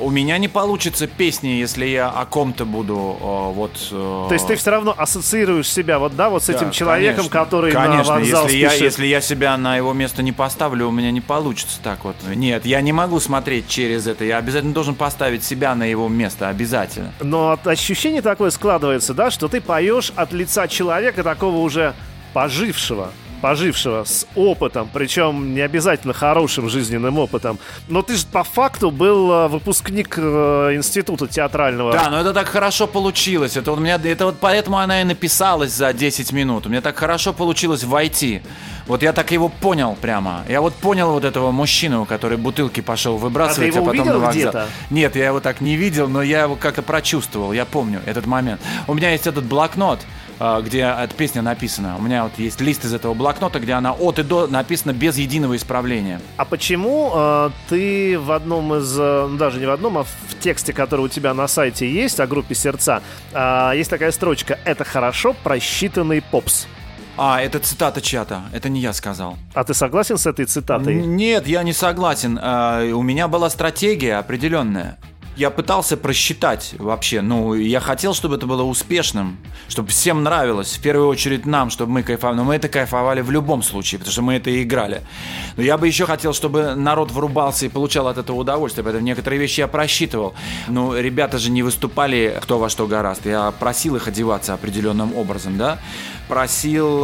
[0.00, 3.72] У меня не получится песни, если я о ком-то буду э, вот...
[3.90, 4.26] Э...
[4.28, 7.38] То есть ты все равно ассоциируешь себя вот, да, вот с Да, этим человеком, конечно,
[7.38, 8.84] который конечно, на вокзал если я, спешит?
[8.84, 12.16] если я себя на его место не поставлю, у меня не получится так вот.
[12.34, 14.24] Нет, я не могу смотреть через это.
[14.24, 17.12] Я обязательно должен поставить себя на его место, обязательно.
[17.20, 21.94] Но ощущение такое складывается, да, что ты поешь от лица человека такого уже
[22.32, 27.58] пожившего пожившего с опытом, причем не обязательно хорошим жизненным опытом.
[27.88, 31.92] Но ты же по факту был э, выпускник э, института театрального.
[31.92, 33.56] Да, но это так хорошо получилось.
[33.56, 36.66] Это, у меня, это вот поэтому она и написалась за 10 минут.
[36.66, 38.42] У меня так хорошо получилось войти.
[38.86, 40.44] Вот я так его понял прямо.
[40.48, 44.20] Я вот понял вот этого мужчину, который бутылки пошел выбрасывать, А ты его потом увидел
[44.20, 44.32] на вокзал.
[44.50, 44.66] где-то?
[44.90, 47.52] Нет, я его так не видел, но я его как-то прочувствовал.
[47.52, 48.60] Я помню этот момент.
[48.86, 51.96] У меня есть этот блокнот, а, где эта песня написана.
[51.98, 55.16] У меня вот есть лист из этого блокнота, где она от и до написана без
[55.16, 56.20] единого исправления.
[56.36, 60.38] А почему э, ты в одном из, э, ну, даже не в одном, а в
[60.40, 64.84] тексте, который у тебя на сайте есть, о группе «Сердца», э, есть такая строчка «Это
[64.84, 66.66] хорошо просчитанный попс».
[67.20, 68.42] А, это цитата чата.
[68.52, 69.36] Это не я сказал.
[69.52, 70.94] А ты согласен с этой цитатой?
[70.94, 72.38] Нет, я не согласен.
[72.40, 74.98] А, У меня была стратегия определенная.
[75.38, 77.20] Я пытался просчитать вообще.
[77.20, 80.76] Ну, я хотел, чтобы это было успешным, чтобы всем нравилось.
[80.76, 82.38] В первую очередь нам, чтобы мы кайфовали.
[82.38, 85.02] Но мы это кайфовали в любом случае, потому что мы это и играли.
[85.56, 88.82] Но я бы еще хотел, чтобы народ врубался и получал от этого удовольствие.
[88.82, 90.34] Поэтому некоторые вещи я просчитывал.
[90.66, 93.24] Ну, ребята же не выступали кто во что гораст.
[93.24, 95.78] Я просил их одеваться определенным образом, да?
[96.28, 97.00] Просил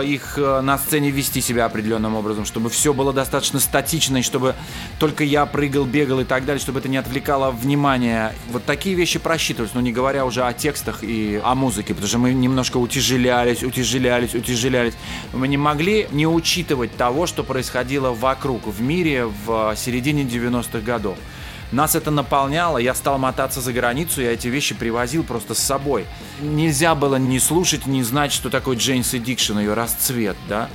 [0.00, 4.22] э, их э, на сцене вести себя определенным образом, чтобы все было достаточно статично, и
[4.22, 4.54] чтобы
[5.00, 8.32] только я прыгал, бегал и так далее, чтобы это не отвлекало внимание.
[8.52, 12.18] Вот такие вещи просчитывались, но не говоря уже о текстах и о музыке, потому что
[12.18, 14.94] мы немножко утяжелялись, утяжелялись, утяжелялись.
[15.32, 21.18] Мы не могли не учитывать того, что происходило вокруг, в мире в середине 90-х годов.
[21.72, 26.06] Нас это наполняло, я стал мотаться за границу, я эти вещи привозил просто с собой.
[26.40, 30.68] Нельзя было не слушать, не знать, что такое Джейнс Эдикшн, ее расцвет, да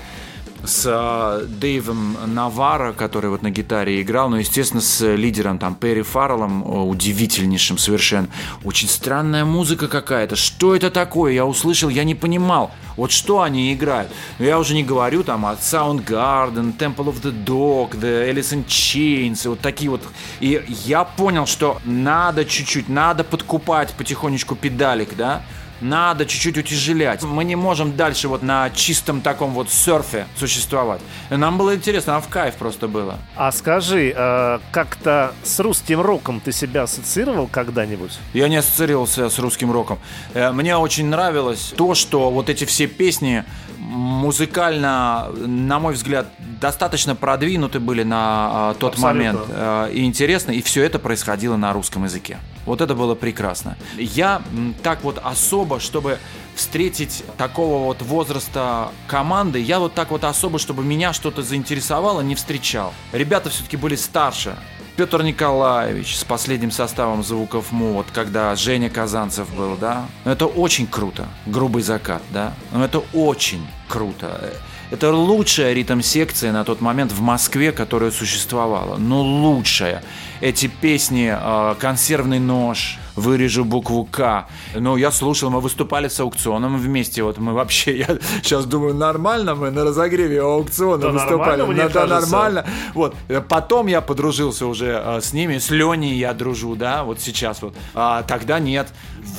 [0.67, 6.01] с э, Дэйвом Навара, который вот на гитаре играл, ну, естественно, с лидером там Перри
[6.01, 8.28] Фарреллом, э, удивительнейшим совершенно.
[8.63, 10.36] Очень странная музыка какая-то.
[10.36, 11.34] Что это такое?
[11.34, 12.71] Я услышал, я не понимал.
[12.97, 14.12] Вот что они играют.
[14.39, 18.65] Но я уже не говорю там о Soundgarden, Temple of the Dog, The Alice in
[18.65, 20.01] Chains, и вот такие вот.
[20.39, 25.43] И я понял, что надо чуть-чуть, надо подкупать потихонечку педалик, да?
[25.86, 27.21] Надо чуть-чуть утяжелять.
[27.21, 31.00] Мы не можем дальше вот на чистом таком вот серфе существовать.
[31.30, 33.19] И нам было интересно, нам в кайф просто было.
[33.36, 38.17] А скажи, э, как-то с русским роком ты себя ассоциировал когда-нибудь?
[38.34, 40.00] Я не ассоциировался с русским роком.
[40.34, 43.43] Э, Мне очень нравилось то, что вот эти все песни
[43.78, 49.32] музыкально, на мой взгляд, достаточно продвинуты были на э, тот Абсолютно.
[49.34, 49.39] момент.
[49.50, 52.39] Э, и интересно, и все это происходило на русском языке.
[52.65, 53.78] Вот это было прекрасно.
[53.97, 54.41] Я
[54.84, 56.19] так вот особо, чтобы
[56.56, 62.36] встретить такого вот возраста команды, я вот так вот особо, чтобы меня что-то заинтересовало, не
[62.36, 62.93] встречал.
[63.12, 64.56] Ребята все-таки были старше.
[64.95, 70.45] Петр Николаевич с последним составом звуков Му, вот когда Женя Казанцев был, да, ну, это
[70.45, 71.28] очень круто.
[71.45, 74.54] Грубый закат, да, но это очень круто.
[74.91, 78.97] Это лучшая ритм-секция на тот момент в Москве, которая существовала.
[78.97, 80.04] Ну, лучшая.
[80.41, 84.45] Эти песни э, «Консервный нож», «Вырежу букву К».
[84.74, 87.24] Ну, я слушал, мы выступали с аукционом вместе.
[87.24, 88.08] Вот мы вообще, я
[88.43, 91.60] сейчас думаю, нормально мы на разогреве аукциона Да выступали.
[91.62, 92.32] нормально, да, кажется.
[92.32, 92.65] нормально.
[92.93, 93.15] Вот.
[93.30, 97.62] Э, Потом я подружился уже э, с ними, с Леней я дружу, да, вот сейчас
[97.62, 97.74] вот.
[97.93, 98.89] А тогда нет.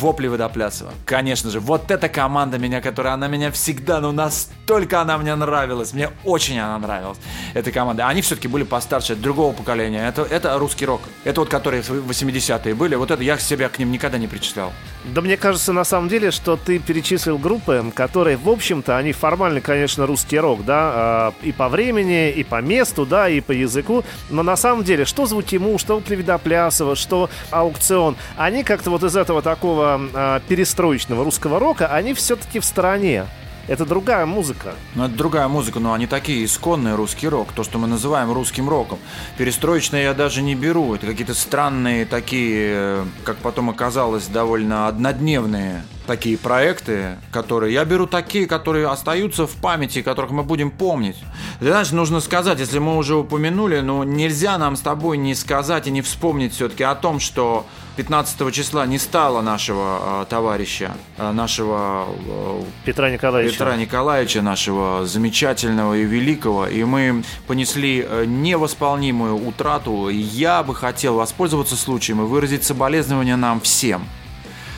[0.01, 0.93] Вопли Водоплясова.
[1.05, 5.93] Конечно же, вот эта команда меня, которая, она меня всегда, ну настолько она мне нравилась.
[5.93, 7.19] Мне очень она нравилась,
[7.55, 8.09] эта команда.
[8.09, 10.09] Они все-таки были постарше, другого поколения.
[10.09, 11.03] Это, это русский рок.
[11.25, 12.95] Это вот которые в 80-е были.
[12.95, 14.73] Вот это я себя к ним никогда не причислял.
[15.05, 19.61] Да мне кажется, на самом деле, что ты перечислил группы, которые, в общем-то, они формально,
[19.61, 24.05] конечно, русский рок, да, э, и по времени, и по месту, да, и по языку,
[24.31, 29.43] но на самом деле, что Звутиму, что Клевидоплясова, что Аукцион, они как-то вот из этого
[29.43, 33.27] такого э, перестроечного русского рока, они все-таки в стороне.
[33.69, 34.75] Это другая музыка.
[34.95, 38.69] Ну, это другая музыка, но они такие исконные русский рок, то, что мы называем русским
[38.69, 38.99] роком.
[39.39, 46.39] Перестроечные я даже не беру, это какие-то странные такие, как потом оказалось, довольно однодневные такие
[46.39, 51.17] проекты, которые я беру такие, которые остаются в памяти, которых мы будем помнить.
[51.59, 55.89] Ты знаешь, нужно сказать, если мы уже упомянули, ну нельзя нам с тобой не сказать
[55.89, 61.33] и не вспомнить все-таки о том, что 15 числа не стало нашего э, товарища, э,
[61.33, 63.55] нашего э, Петра Николаевича.
[63.55, 70.11] Петра Николаевича, нашего замечательного и великого, и мы понесли э, невосполнимую утрату.
[70.11, 74.07] Я бы хотел воспользоваться случаем и выразить соболезнования нам всем.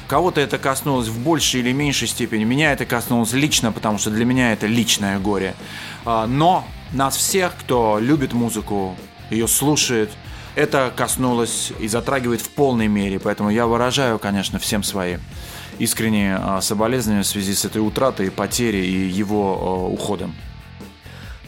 [0.07, 2.45] Кого-то это коснулось в большей или меньшей степени.
[2.45, 5.55] Меня это коснулось лично, потому что для меня это личное горе.
[6.05, 8.97] А, но нас всех, кто любит музыку,
[9.29, 10.11] ее слушает,
[10.59, 13.21] это коснулось и затрагивает в полной мере.
[13.21, 15.19] Поэтому я выражаю, конечно, всем свои
[15.79, 20.35] искренние а, соболезнования в связи с этой утратой, потерей и его а, уходом.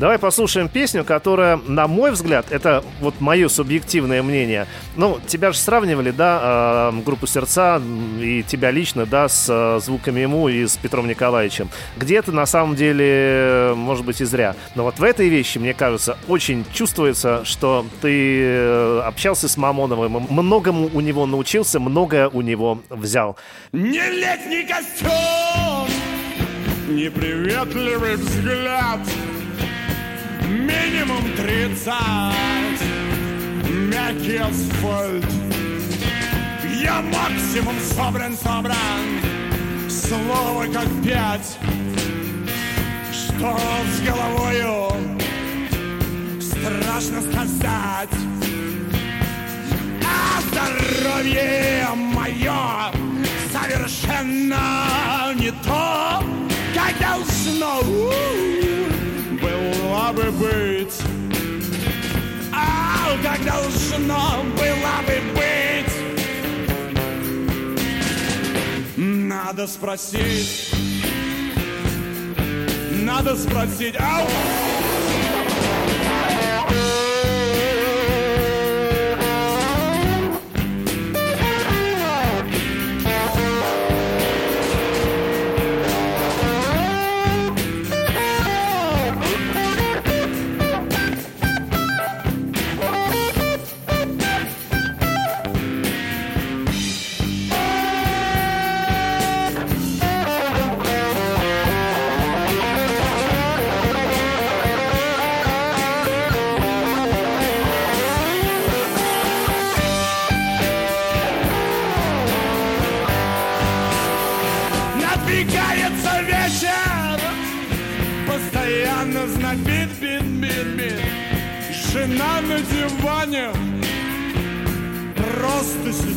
[0.00, 4.66] Давай послушаем песню, которая, на мой взгляд, это вот мое субъективное мнение.
[4.96, 7.82] Ну, тебя же сравнивали, да, э, группу «Сердца»
[8.18, 11.68] и тебя лично, да, с э, звуками ему и с Петром Николаевичем.
[11.98, 14.56] Где-то, на самом деле, может быть, и зря.
[14.74, 20.28] Но вот в этой вещи, мне кажется, очень чувствуется, что ты э, общался с Мамоновым,
[20.30, 23.36] многому у него научился, многое у него взял.
[23.72, 25.90] Не летний костюм,
[26.88, 29.00] неприветливый взгляд—
[30.50, 32.80] минимум тридцать.
[33.68, 35.24] Мягкий асфальт.
[36.82, 39.20] Я максимум собран, собран.
[39.88, 41.58] Слово как пять.
[43.12, 44.90] Что с головою?
[46.40, 48.10] Страшно сказать.
[50.02, 52.90] А здоровье мое
[53.52, 56.22] Совершенно не то
[56.74, 57.80] Как должно
[60.12, 61.00] была бы быть.
[62.52, 65.94] А как должно было бы быть.
[68.96, 70.72] Надо спросить.
[73.02, 73.96] Надо спросить.
[73.98, 74.26] Ау!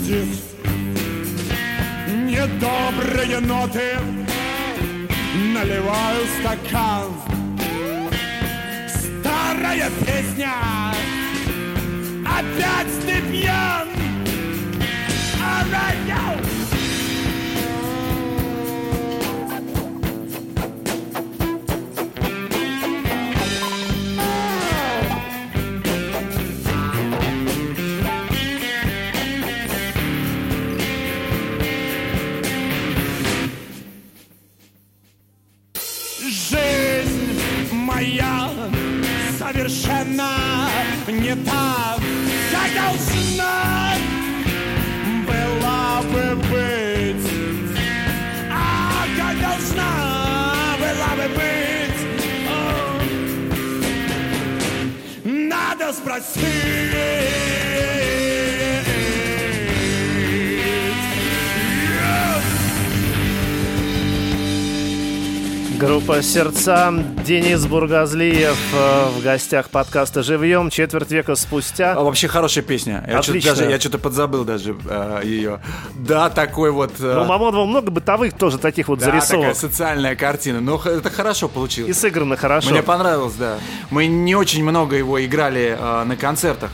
[0.04, 0.28] Сидит
[2.26, 3.98] Недобрые ноты.
[5.54, 7.14] Наливаю стакан.
[8.88, 10.54] Старая песня.
[12.26, 13.88] Опять ты пьян
[15.40, 16.63] Alright, yo!
[39.74, 40.70] Совершенно
[41.08, 42.00] не так,
[42.52, 43.96] как должна
[45.28, 47.32] была бы быть.
[48.52, 52.00] А как должна была бы быть.
[55.24, 57.53] Надо спросить.
[65.86, 66.94] Группа «Сердца»,
[67.26, 71.92] Денис Бургазлиев э, в гостях подкаста «Живьем» четверть века спустя.
[71.92, 73.04] А, вообще хорошая песня.
[73.06, 75.60] Я что-то, даже, я что-то подзабыл даже э, ее.
[75.96, 76.94] Да, такой вот...
[77.02, 77.16] Э...
[77.16, 79.42] Ну, Мамонова много бытовых тоже таких вот да, зарисовок.
[79.42, 80.62] такая социальная картина.
[80.62, 81.92] Но это хорошо получилось.
[81.92, 82.70] И сыграно хорошо.
[82.70, 83.58] Мне понравилось, да.
[83.90, 86.72] Мы не очень много его играли э, на концертах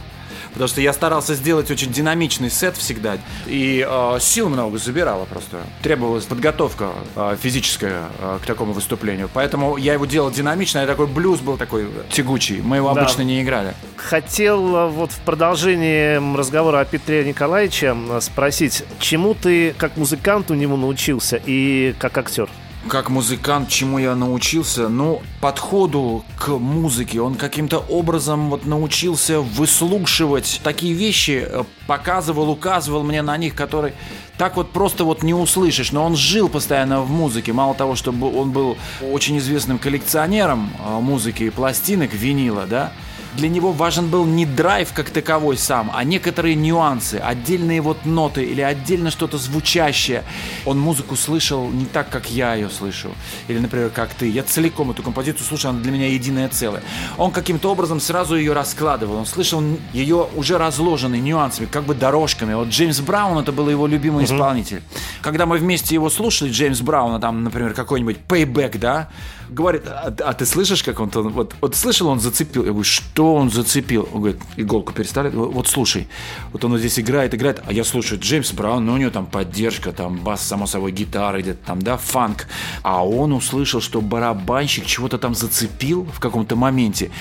[0.53, 5.57] потому что я старался сделать очень динамичный сет всегда, и э, сил много забирало просто.
[5.81, 11.07] Требовалась подготовка э, физическая э, к такому выступлению, поэтому я его делал динамично, и такой
[11.07, 13.01] блюз был такой тягучий, мы его да.
[13.01, 13.73] обычно не играли.
[13.95, 20.77] Хотел вот в продолжении разговора о Петре Николаевиче спросить, чему ты как музыкант у него
[20.77, 22.49] научился и как актер?
[22.87, 24.87] Как музыкант, чему я научился?
[24.87, 27.21] Ну, подходу к музыке.
[27.21, 33.93] Он каким-то образом вот научился выслушивать такие вещи, э, показывал, указывал мне на них, которые
[34.37, 35.91] так вот просто вот не услышишь.
[35.91, 37.51] Но он жил постоянно в музыке.
[37.51, 42.93] Мало того, что он был очень известным коллекционером э, музыки и пластинок, винила, да,
[43.39, 48.43] Для него важен был не драйв как таковой сам, а некоторые нюансы, отдельные вот ноты
[48.43, 50.25] или отдельно что-то звучащее.
[50.65, 53.11] Он музыку слышал не так, как я ее слышу.
[53.47, 54.27] Или, например, как ты.
[54.27, 56.83] Я целиком эту композицию слушал, она для меня единое целое.
[57.17, 59.15] Он каким-то образом сразу ее раскладывал.
[59.15, 62.53] Он слышал ее уже разложенной нюансами, как бы дорожками.
[62.55, 64.83] Вот Джеймс Браун это был его любимый исполнитель.
[65.21, 69.07] Когда мы вместе его слушали, Джеймс Брауна, там, например, какой-нибудь Payback, да,
[69.49, 72.63] говорит, а, а ты слышишь, как он, вот, вот слышал, он зацепил.
[72.63, 74.07] Я говорю, что он зацепил?
[74.13, 75.29] Он говорит, иголку перестали.
[75.29, 76.07] Вот слушай,
[76.53, 79.25] вот он вот здесь играет, играет, а я слушаю Джеймс Браун, ну у него там
[79.25, 82.47] поддержка, там бас, само собой, гитара идет, там, да, фанк.
[82.83, 87.11] А он услышал, что барабанщик чего-то там зацепил в каком-то моменте.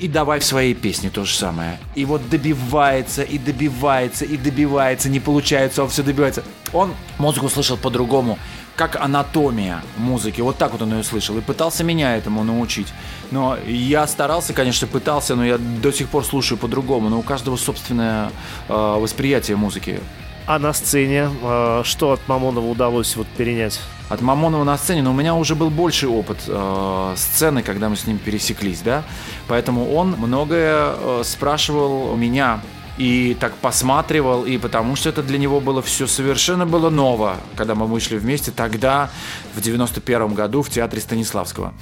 [0.00, 1.78] И давай в своей песне то же самое.
[1.94, 6.42] И вот добивается, и добивается, и добивается, не получается, он все добивается.
[6.72, 8.38] Он музыку слышал по-другому
[8.76, 10.40] как анатомия музыки.
[10.40, 11.36] Вот так вот он ее слышал.
[11.38, 12.92] И пытался меня этому научить.
[13.30, 17.08] Но я старался, конечно, пытался, но я до сих пор слушаю по-другому.
[17.08, 18.30] Но у каждого собственное
[18.68, 20.00] э, восприятие музыки.
[20.46, 23.80] А на сцене э, что от Мамонова удалось вот перенять?
[24.10, 27.96] От Мамонова на сцене, но у меня уже был больший опыт э, сцены, когда мы
[27.96, 29.04] с ним пересеклись, да.
[29.48, 32.60] Поэтому он многое э, спрашивал у меня
[32.96, 37.74] и так посматривал, и потому что это для него было все совершенно было ново, когда
[37.74, 39.10] мы вышли вместе тогда,
[39.54, 41.74] в 91 году, в театре Станиславского.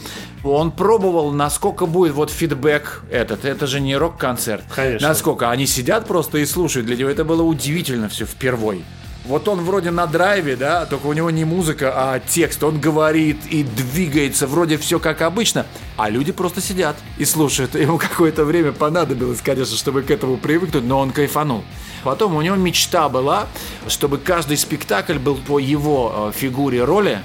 [0.42, 4.64] Он пробовал, насколько будет вот фидбэк этот, это же не рок-концерт.
[4.74, 5.08] Конечно.
[5.08, 8.84] Насколько они сидят просто и слушают, для него это было удивительно все впервой.
[9.32, 12.62] Вот он вроде на драйве, да, только у него не музыка, а текст.
[12.62, 15.64] Он говорит и двигается, вроде все как обычно,
[15.96, 17.74] а люди просто сидят и слушают.
[17.74, 21.64] Ему какое-то время понадобилось, конечно, чтобы к этому привыкнуть, но он кайфанул.
[22.04, 23.46] Потом у него мечта была,
[23.88, 27.20] чтобы каждый спектакль был по его э, фигуре роли,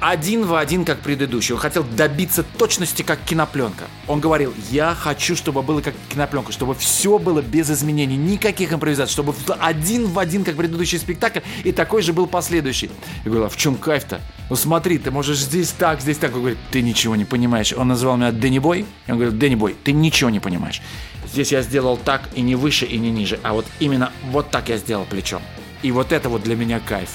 [0.00, 1.54] один в один, как предыдущий.
[1.54, 3.84] Он хотел добиться точности, как кинопленка.
[4.06, 9.12] Он говорил, я хочу, чтобы было как кинопленка, чтобы все было без изменений, никаких импровизаций,
[9.12, 12.90] чтобы один в один, как предыдущий спектакль, и такой же был последующий.
[13.24, 14.20] Я говорю, а в чем кайф-то?
[14.48, 16.34] Ну смотри, ты можешь здесь так, здесь так.
[16.34, 17.72] Он говорит, ты ничего не понимаешь.
[17.72, 18.86] Он называл меня Дэнни Бой.
[19.06, 20.80] Я говорю, Дэнни Бой, ты ничего не понимаешь.
[21.26, 24.68] Здесь я сделал так и не выше, и не ниже, а вот именно вот так
[24.68, 25.42] я сделал плечом.
[25.82, 27.10] И вот это вот для меня кайф.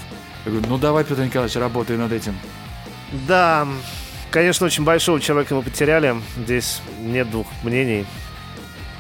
[0.45, 2.35] Я говорю, ну давай, Петр Николаевич, работай над этим.
[3.27, 3.67] Да,
[4.31, 6.15] конечно, очень большого человека мы потеряли.
[6.37, 8.05] Здесь нет двух мнений.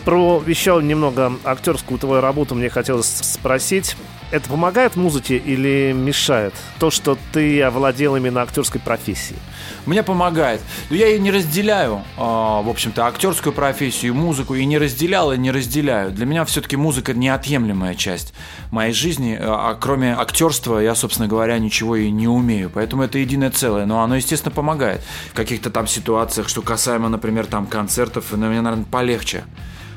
[0.03, 3.95] Про еще немного актерскую твою работу мне хотелось спросить.
[4.31, 6.53] Это помогает музыке или мешает?
[6.79, 9.39] То, что ты овладел именно актерской профессией.
[9.85, 10.61] Мне помогает.
[10.89, 15.37] Но я ее не разделяю, а, в общем-то, актерскую профессию, музыку, и не разделял, и
[15.37, 16.11] не разделяю.
[16.11, 18.33] Для меня все-таки музыка неотъемлемая часть
[18.71, 22.71] моей жизни, а, а кроме актерства я, собственно говоря, ничего и не умею.
[22.73, 23.85] Поэтому это единое целое.
[23.85, 25.01] Но оно, естественно, помогает.
[25.31, 29.43] В каких-то там ситуациях, что касаемо, например, там концертов, на меня, наверное, полегче.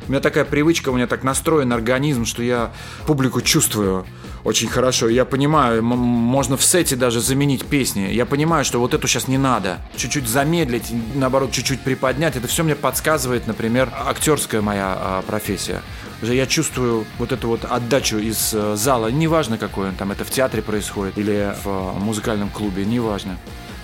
[0.09, 2.73] У меня такая привычка, у меня так настроен организм, что я
[3.07, 4.07] публику чувствую
[4.43, 5.11] очень хорошо.
[5.11, 8.09] Я понимаю, можно в сете даже заменить песни.
[8.11, 9.81] Я понимаю, что вот эту сейчас не надо.
[9.97, 12.37] Чуть-чуть замедлить, наоборот, чуть-чуть приподнять.
[12.37, 15.83] Это все мне подсказывает, например, актерская моя а, профессия.
[16.23, 19.09] Я чувствую вот эту вот отдачу из э, зала.
[19.09, 23.37] Неважно, какой он там, это в театре происходит или в э, музыкальном клубе, неважно.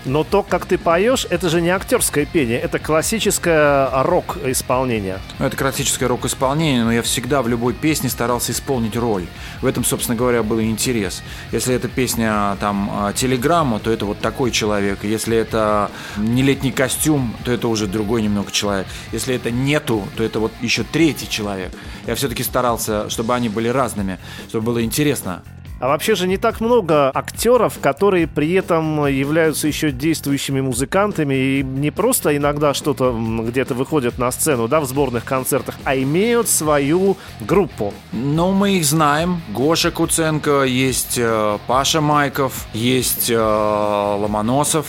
[0.04, 5.18] Но то, как ты поешь, это же не актерское пение, это классическое рок-исполнение.
[5.38, 9.26] Ну, это классическое рок-исполнение, но я всегда в любой песне старался исполнить роль.
[9.62, 11.22] В этом, собственно говоря, был интерес.
[11.52, 15.04] Если это песня там а, телеграмма, то это вот такой человек.
[15.04, 18.86] Если это не летний костюм, то это уже другой немного человек.
[19.12, 21.72] Если это нету, то это вот еще третий человек.
[22.06, 25.42] Я все-таки старался, чтобы они были разными, чтобы было интересно
[25.84, 31.62] а вообще же не так много актеров, которые при этом являются еще действующими музыкантами и
[31.62, 37.18] не просто иногда что-то где-то выходят на сцену, да, в сборных концертах, а имеют свою
[37.38, 37.92] группу.
[38.12, 39.42] Ну, мы их знаем.
[39.50, 44.86] Гоша Куценко, есть э, Паша Майков, есть э, Ломоносов,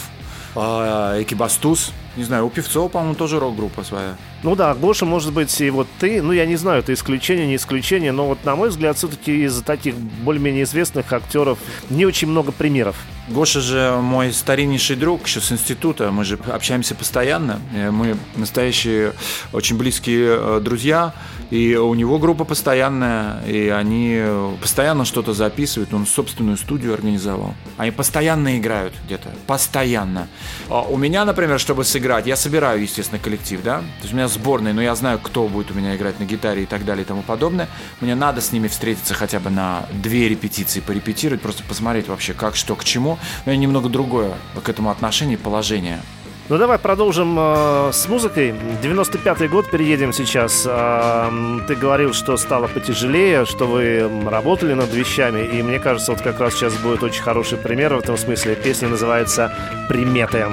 [0.56, 1.92] э, Экибастуз.
[2.18, 4.16] Не знаю, у Певцова, по-моему, тоже рок-группа своя.
[4.44, 7.58] Ну да, Гоша, может быть, и вот ты, ну я не знаю, это исключение, не
[7.58, 11.60] исключение, но вот на мой взгляд, все-таки из таких более-менее известных актеров
[11.90, 12.96] не очень много примеров.
[13.28, 19.14] Гоша же мой стариннейший друг еще с института, мы же общаемся постоянно, мы настоящие
[19.52, 21.14] очень близкие э, друзья,
[21.50, 24.22] и у него группа постоянная, и они
[24.62, 27.56] постоянно что-то записывают, он собственную студию организовал.
[27.78, 30.28] Они постоянно играют где-то, постоянно.
[30.70, 34.28] А у меня, например, чтобы сыграть, я собираю, естественно, коллектив, да, то есть у меня
[34.28, 37.08] сборная, но я знаю, кто будет у меня играть на гитаре и так далее и
[37.08, 37.68] тому подобное.
[38.02, 42.56] Мне надо с ними встретиться хотя бы на две репетиции, порепетировать, просто посмотреть вообще, как,
[42.56, 43.15] что, к чему.
[43.46, 44.32] Но я немного другое
[44.64, 46.00] к этому отношение, положение.
[46.48, 48.54] Ну давай продолжим э, с музыкой.
[48.84, 50.64] 95-й год переедем сейчас.
[50.68, 56.22] Э, ты говорил, что стало потяжелее, что вы работали над вещами, и мне кажется, вот
[56.22, 58.56] как раз сейчас будет очень хороший пример в этом смысле.
[58.56, 59.52] Песня называется
[59.90, 60.46] «Приметы».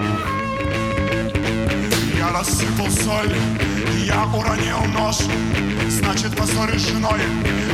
[2.16, 3.34] Я рассыпал соль,
[4.06, 5.18] я уронил нож
[6.02, 7.20] Значит, поссоришь с женой,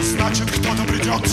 [0.03, 1.25] значит, кто-то придет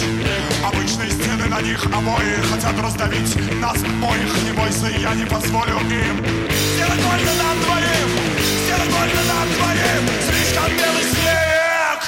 [0.64, 4.44] Обычные стены на них обои Хотят раздавить нас обоих.
[4.46, 6.26] Не бойся, я не позволю им.
[6.74, 8.10] Сделать больно нам двоим
[8.64, 12.00] Сделать больно нам двоим Слишком белый снег.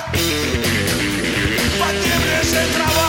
[1.79, 3.07] Под ним лежит трава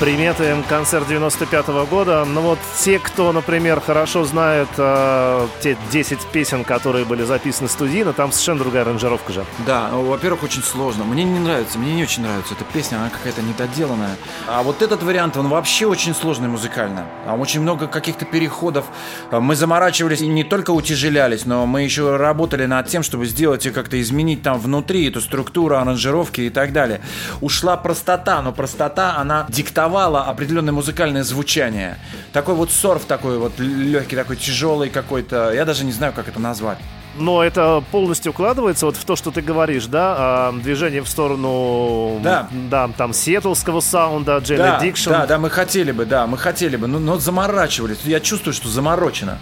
[0.00, 2.24] Приметы концерт 95 года.
[2.24, 8.12] Ну вот те, кто, например, хорошо знает э, те 10 песен, которые были записаны студийно,
[8.12, 9.44] там совершенно другая аранжировка же.
[9.66, 11.02] Да, во-первых, очень сложно.
[11.02, 14.14] Мне не нравится, мне не очень нравится эта песня, она какая-то недоделанная.
[14.46, 17.04] А вот этот вариант, он вообще очень сложный музыкально.
[17.24, 18.84] Там очень много каких-то переходов.
[19.32, 23.70] Мы заморачивались и не только утяжелялись, но мы еще работали над тем, чтобы сделать и
[23.70, 27.00] как-то изменить там внутри эту структуру, аранжировки и так далее.
[27.40, 31.98] Ушла простота, но простота, она диктовала определенное музыкальное звучание.
[32.32, 35.52] Такой вот сорф такой вот легкий, такой тяжелый какой-то.
[35.52, 36.78] Я даже не знаю, как это назвать.
[37.16, 40.14] Но это полностью укладывается вот в то, что ты говоришь, да?
[40.18, 42.20] а, движение в сторону...
[42.22, 42.48] Да.
[42.70, 45.10] Да, там, сиэтлского саунда, Джейн Да, Addiction.
[45.10, 47.98] да, да, мы хотели бы, да, мы хотели бы, но, но заморачивались.
[48.04, 49.38] Я чувствую, что заморочено.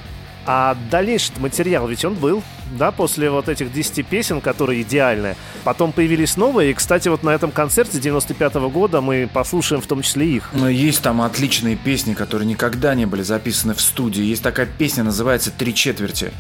[0.47, 2.43] А дальнейший материал, ведь он был,
[2.79, 5.37] да, после вот этих 10 песен, которые идеальны.
[5.65, 10.03] Потом появились новые, и, кстати, вот на этом концерте 95 года мы послушаем в том
[10.03, 10.51] числе их.
[10.53, 14.23] Но есть там отличные песни, которые никогда не были записаны в студии.
[14.23, 16.33] Есть такая песня, называется «Три четверти».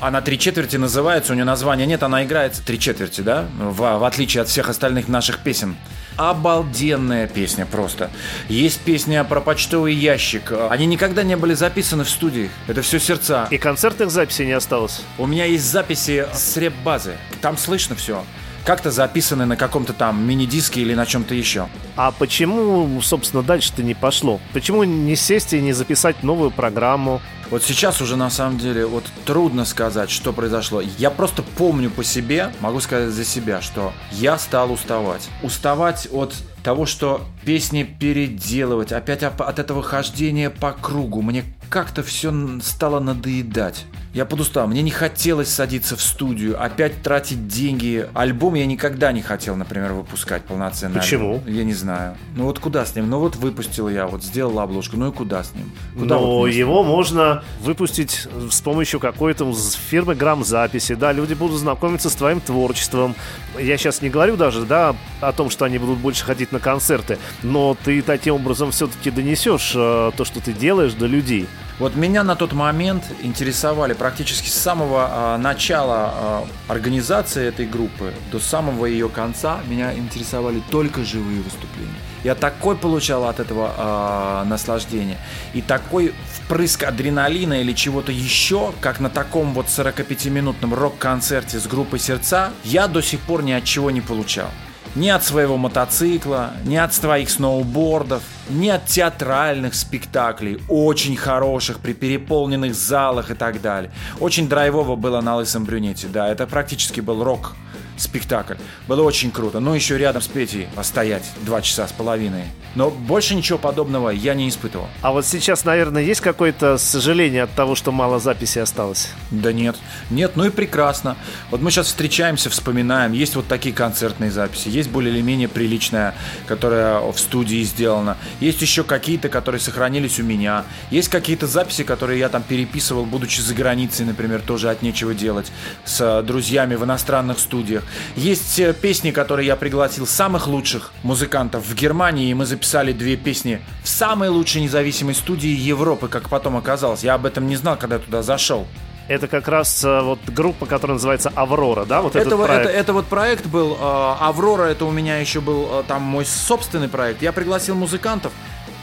[0.00, 3.44] Она «Три четверти» называется, у нее названия нет, она играется «Три четверти», да?
[3.58, 5.76] В, в отличие от всех остальных наших песен.
[6.16, 8.10] Обалденная песня просто.
[8.48, 10.52] Есть песня про почтовый ящик.
[10.70, 12.50] Они никогда не были записаны в студии.
[12.66, 13.46] Это все сердца.
[13.50, 15.02] И концертных записей не осталось.
[15.18, 17.16] У меня есть записи с реп-базы.
[17.42, 18.24] Там слышно все.
[18.64, 21.68] Как-то записаны на каком-то там мини-диске или на чем-то еще.
[21.96, 24.40] А почему, собственно, дальше-то не пошло?
[24.52, 27.20] Почему не сесть и не записать новую программу?
[27.50, 30.80] Вот сейчас уже на самом деле вот трудно сказать, что произошло.
[30.98, 35.28] Я просто помню по себе, могу сказать за себя, что я стал уставать.
[35.42, 36.32] Уставать от
[36.62, 41.22] того, что песни переделывать, опять оп- от этого хождения по кругу.
[41.22, 42.32] Мне как-то все
[42.62, 43.86] стало надоедать.
[44.12, 48.08] Я подустал, мне не хотелось садиться в студию, опять тратить деньги.
[48.12, 51.34] Альбом я никогда не хотел, например, выпускать полноценный Почему?
[51.34, 51.48] альбом.
[51.54, 52.16] Я не знаю.
[52.34, 53.08] Ну вот куда с ним?
[53.08, 55.70] Ну вот выпустил я, вот сделал обложку, ну и куда с ним?
[55.96, 59.54] Куда Но вот его можно выпустить с помощью какой-то
[59.90, 60.96] фирмы грамзаписи.
[60.96, 63.14] Да, люди будут знакомиться с твоим творчеством.
[63.60, 67.18] Я сейчас не говорю даже, да, о том, что они будут больше ходить на концерты,
[67.42, 71.48] но ты таким образом все-таки донесешь э, то, что ты делаешь, до людей.
[71.80, 78.12] Вот меня на тот момент интересовали практически с самого а, начала а, организации этой группы
[78.30, 81.94] до самого ее конца меня интересовали только живые выступления.
[82.22, 85.16] Я такой получал от этого а, наслаждение
[85.54, 91.98] и такой впрыск адреналина или чего-то еще, как на таком вот 45-минутном рок-концерте с группой
[91.98, 94.50] Сердца, я до сих пор ни от чего не получал.
[94.96, 101.92] Ни от своего мотоцикла, ни от своих сноубордов, ни от театральных спектаклей, очень хороших, при
[101.92, 103.92] переполненных залах и так далее.
[104.18, 107.54] Очень драйвово было на Лысом Брюнете, да, это практически был рок
[108.00, 108.54] спектакль.
[108.88, 109.60] Было очень круто.
[109.60, 112.44] Ну, еще рядом с Петей постоять два часа с половиной.
[112.74, 114.88] Но больше ничего подобного я не испытывал.
[115.02, 119.08] А вот сейчас, наверное, есть какое-то сожаление от того, что мало записи осталось?
[119.30, 119.76] Да нет.
[120.10, 121.16] Нет, ну и прекрасно.
[121.50, 123.12] Вот мы сейчас встречаемся, вспоминаем.
[123.12, 124.68] Есть вот такие концертные записи.
[124.68, 126.14] Есть более или менее приличная,
[126.46, 128.16] которая в студии сделана.
[128.40, 130.64] Есть еще какие-то, которые сохранились у меня.
[130.90, 135.50] Есть какие-то записи, которые я там переписывал, будучи за границей, например, тоже от нечего делать,
[135.84, 137.82] с друзьями в иностранных студиях.
[138.16, 143.16] Есть э, песни, которые я пригласил самых лучших музыкантов в Германии, и мы записали две
[143.16, 147.04] песни в самой лучшей независимой студии Европы, как потом оказалось.
[147.04, 148.66] Я об этом не знал, когда туда зашел.
[149.08, 152.00] Это как раз э, вот группа, которая называется Аврора, да?
[152.00, 152.66] Вот это, этот проект.
[152.66, 153.74] Это, это вот проект был.
[153.74, 157.22] э, Аврора, это у меня еще был там мой собственный проект.
[157.22, 158.32] Я пригласил музыкантов,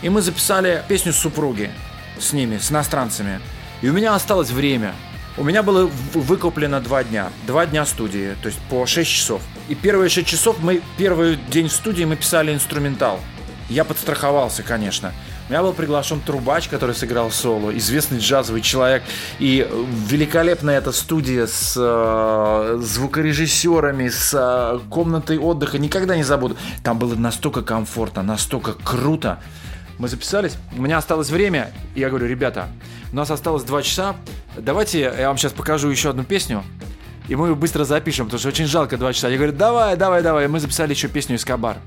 [0.02, 1.72] и мы записали песню «Супруги»
[2.20, 3.40] с ними, с иностранцами.
[3.82, 4.94] И у меня осталось время.
[5.40, 5.86] У меня было
[6.16, 7.30] выкуплено два дня.
[7.46, 9.42] Два дня студии, то есть по 6 часов.
[9.70, 13.20] И первые 6 часов мы, первый день в студии мы писали инструментал.
[13.70, 15.14] Я подстраховался, конечно.
[15.48, 19.04] У меня был приглашен трубач, который сыграл соло, известный джазовый человек.
[19.38, 19.68] И
[20.10, 25.78] великолепная эта студия с э, звукорежиссерами, с э, комнатой отдыха.
[25.78, 26.58] Никогда не забуду.
[26.84, 29.40] Там было настолько комфортно, настолько круто.
[29.98, 32.68] Мы записались, у меня осталось время, и я говорю, ребята,
[33.12, 34.16] у нас осталось два часа,
[34.56, 36.64] давайте я вам сейчас покажу еще одну песню,
[37.28, 39.28] и мы ее быстро запишем, потому что очень жалко два часа.
[39.28, 40.48] Я говорю, давай, давай, давай.
[40.48, 41.78] Мы записали еще песню «Эскобар».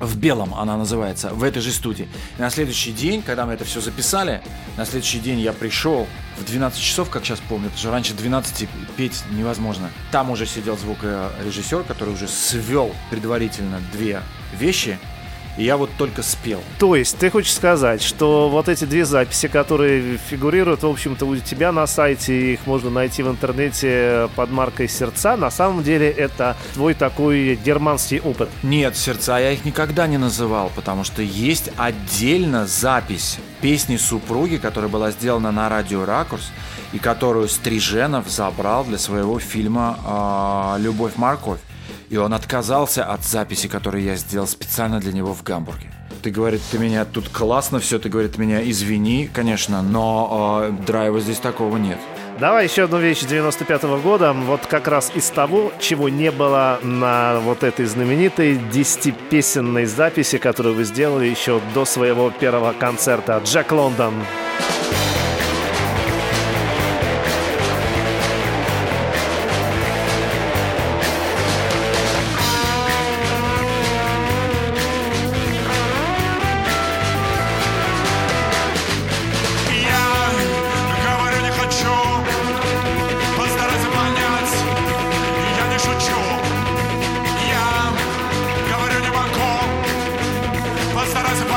[0.00, 2.08] В белом она называется, в этой же студии.
[2.38, 4.42] И на следующий день, когда мы это все записали,
[4.76, 6.06] на следующий день я пришел
[6.38, 9.90] в 12 часов, как сейчас помню, потому что раньше 12 петь невозможно.
[10.12, 14.22] Там уже сидел звукорежиссер, который уже свел предварительно две
[14.56, 14.98] вещи,
[15.58, 16.60] и я вот только спел.
[16.78, 21.36] То есть ты хочешь сказать, что вот эти две записи, которые фигурируют, в общем-то, у
[21.36, 26.56] тебя на сайте, их можно найти в интернете под маркой «Сердца», на самом деле это
[26.74, 28.48] твой такой германский опыт.
[28.62, 34.88] Нет, сердца я их никогда не называл, потому что есть отдельно запись песни супруги, которая
[34.88, 36.50] была сделана на радио Ракурс
[36.92, 41.60] и которую Стриженов забрал для своего фильма а, «Любовь морковь».
[42.10, 45.92] И он отказался от записи, которую я сделал специально для него в Гамбурге.
[46.22, 51.20] Ты говорит, ты меня тут классно все, ты говорит, меня извини, конечно, но э, драйва
[51.20, 51.98] здесь такого нет.
[52.40, 57.40] Давай еще одну вещь 95 года, вот как раз из того, чего не было на
[57.40, 63.40] вот этой знаменитой 10-песенной записи, которую вы сделали еще до своего первого концерта.
[63.44, 64.14] Джек Лондон.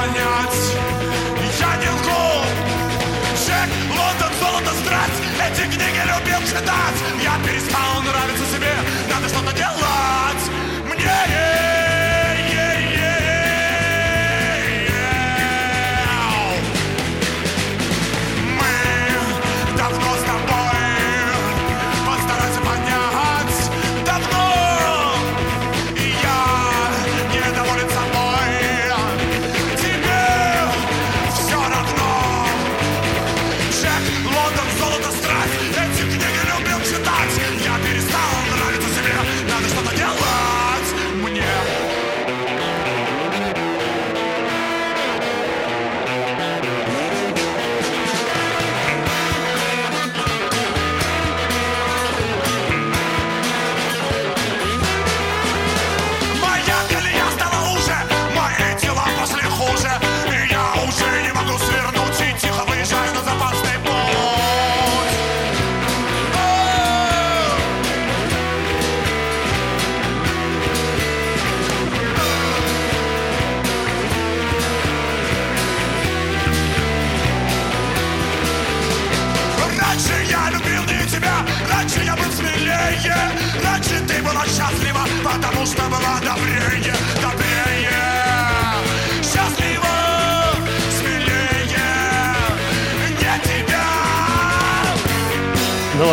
[0.01, 0.59] Понять,
[1.59, 2.45] я не лгу.
[3.35, 6.97] Джек, Лондон, золото, страсть, эти книги любил читать.
[7.21, 8.73] Я перестал нравиться себе,
[9.09, 10.43] надо что-то делать.
[10.85, 11.70] Мне Мы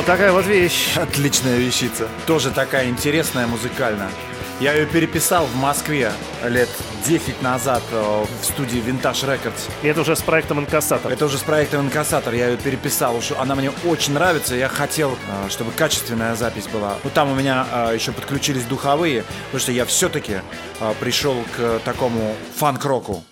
[0.08, 0.96] такая вот вещь.
[0.96, 2.08] Отличная вещица.
[2.26, 4.08] Тоже такая интересная музыкально.
[4.58, 6.10] Я ее переписал в Москве
[6.46, 6.70] лет
[7.06, 9.70] 10 назад э, в студии Vintage Records.
[9.82, 11.12] И это уже с проектом «Инкассатор».
[11.12, 12.32] Это уже с проектом «Инкассатор».
[12.32, 13.16] Я ее переписал.
[13.16, 14.54] Уж она мне очень нравится.
[14.54, 16.96] Я хотел, э, чтобы качественная запись была.
[17.04, 20.40] Ну, там у меня э, еще подключились духовые, потому что я все-таки
[21.00, 23.22] пришел к такому фанк-року.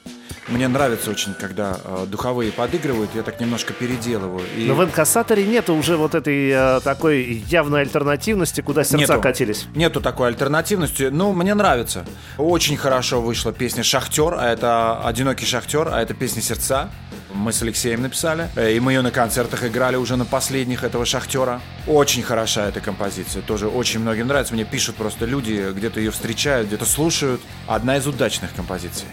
[0.48, 4.44] Мне нравится очень, когда э, духовые подыгрывают, я так немножко переделываю.
[4.56, 4.66] И...
[4.66, 9.66] Но в инкассаторе нету уже вот этой э, такой явной альтернативности, куда сердца нету, катились.
[9.74, 11.08] Нету такой альтернативности.
[11.10, 12.06] Ну, мне нравится.
[12.38, 16.90] Очень хорошо вышла песня «Шахтер», а это «Одинокий шахтер», а это песня «Сердца».
[17.34, 18.48] Мы с Алексеем написали.
[18.54, 21.60] Э, и мы ее на концертах играли уже на последних этого «Шахтера».
[21.88, 23.42] Очень хороша эта композиция.
[23.42, 24.54] Тоже очень многим нравится.
[24.54, 27.40] Мне пишут просто люди, где-то ее встречают, где-то слушают.
[27.66, 29.06] Одна из удачных композиций.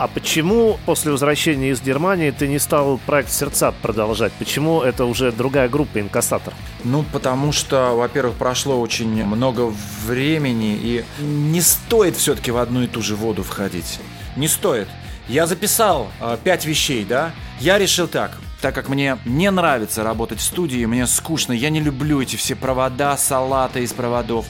[0.00, 4.32] А почему после возвращения из Германии ты не стал проект «Сердца» продолжать?
[4.32, 6.54] Почему это уже другая группа «Инкассатор»?
[6.84, 9.70] Ну, потому что, во-первых, прошло очень много
[10.06, 14.00] времени, и не стоит все-таки в одну и ту же воду входить.
[14.36, 14.88] Не стоит.
[15.28, 17.32] Я записал э, пять вещей, да?
[17.60, 21.80] Я решил так так как мне не нравится работать в студии, мне скучно, я не
[21.80, 24.46] люблю эти все провода, салаты из проводов,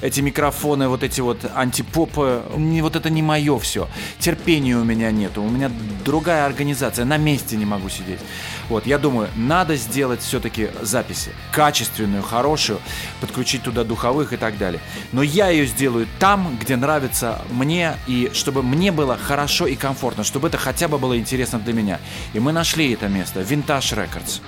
[0.00, 3.88] эти микрофоны, вот эти вот антипопы, вот это не мое все.
[4.18, 5.70] Терпения у меня нету, у меня
[6.04, 8.20] другая организация, на месте не могу сидеть.
[8.68, 12.78] Вот, я думаю, надо сделать все-таки записи, качественную, хорошую,
[13.20, 14.80] подключить туда духовых и так далее.
[15.12, 20.24] Но я ее сделаю там, где нравится мне, и чтобы мне было хорошо и комфортно,
[20.24, 22.00] чтобы это хотя бы было интересно для меня.
[22.32, 24.40] И мы нашли это место, Vintage Records.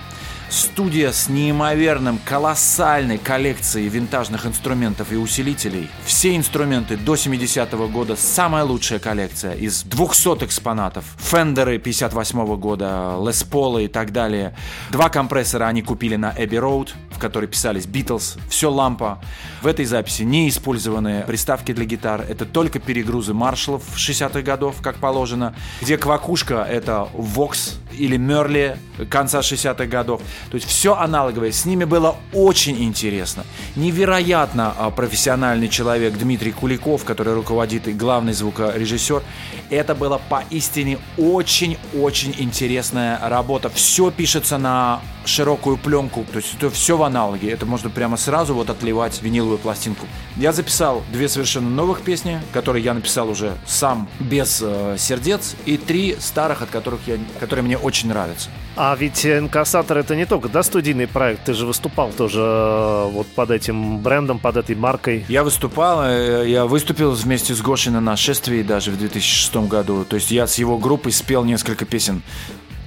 [0.48, 5.88] Студия с неимоверным, колоссальной коллекцией винтажных инструментов и усилителей.
[6.04, 11.04] Все инструменты до 70-го года, самая лучшая коллекция из 200 экспонатов.
[11.18, 14.54] Фендеры 58 -го года, Лес Полы и так далее.
[14.90, 18.36] Два компрессора они купили на Эбби Роуд, в которой писались Beatles.
[18.48, 19.20] Все лампа.
[19.62, 22.26] В этой записи не использованы приставки для гитар.
[22.28, 25.54] Это только перегрузы маршалов 60-х годов, как положено.
[25.80, 28.76] Где квакушка— это Vox или Мерли
[29.08, 30.20] конца 60-х годов.
[30.50, 31.52] То есть все аналоговое.
[31.52, 33.44] С ними было очень интересно.
[33.76, 39.22] Невероятно а, профессиональный человек Дмитрий Куликов, который руководит и главный звукорежиссер.
[39.70, 43.68] Это было поистине очень-очень интересная работа.
[43.68, 47.50] Все пишется на широкую пленку, то есть это все в аналоге.
[47.50, 50.06] Это можно прямо сразу вот отливать виниловую пластинку.
[50.36, 55.76] Я записал две совершенно новых песни, которые я написал уже сам без э, сердец, и
[55.76, 58.50] три старых, от которых я, которые мне очень нравятся.
[58.74, 63.26] А ведь инкассатор это не только да, студийный проект, ты же выступал тоже э, вот
[63.28, 65.24] под этим брендом, под этой маркой.
[65.28, 70.04] Я выступал, э, я выступил вместе с Гошей на нашествии даже в 2006 году.
[70.04, 72.22] То есть я с его группой спел несколько песен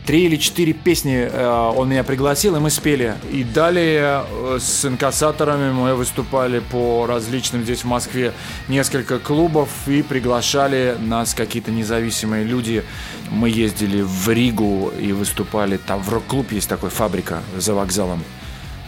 [0.06, 3.16] три или четыре песни э, он меня пригласил, и мы спели.
[3.32, 8.34] И далее э, с инкассаторами мы выступали по различным здесь в Москве
[8.68, 12.84] несколько клубов и приглашали нас какие-то независимые люди.
[13.32, 18.24] Мы ездили в Ригу и выступали там в рок-клуб есть такой фабрика за вокзалом.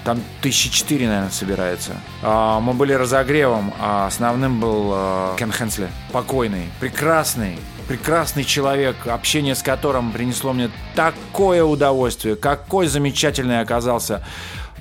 [0.05, 1.97] Там тысячи четыре, наверное, собирается.
[2.21, 5.89] А, мы были разогревом, а основным был а, Кен Хенсли.
[6.13, 7.57] Покойный, прекрасный,
[7.87, 14.25] прекрасный человек, общение с которым принесло мне такое удовольствие, какой замечательный оказался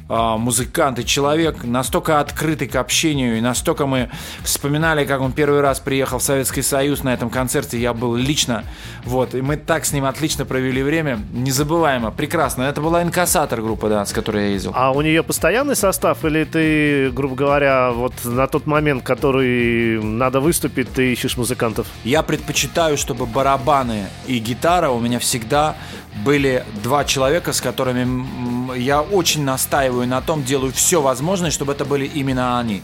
[0.08, 4.10] музыкант и человек, настолько открытый к общению, и настолько мы
[4.44, 8.64] вспоминали, как он первый раз приехал в Советский Союз на этом концерте, я был лично,
[9.04, 12.62] вот, и мы так с ним отлично провели время, незабываемо, прекрасно.
[12.62, 14.72] Это была инкассатор группа, да, с которой я ездил.
[14.74, 20.40] А у нее постоянный состав, или ты, грубо говоря, вот на тот момент, который надо
[20.40, 21.86] выступить, ты ищешь музыкантов?
[22.04, 25.76] Я предпочитаю, чтобы барабаны и гитара у меня всегда
[26.24, 31.84] были два человека, с которыми я очень настаиваю на том, делаю все возможное, чтобы это
[31.84, 32.82] были именно они.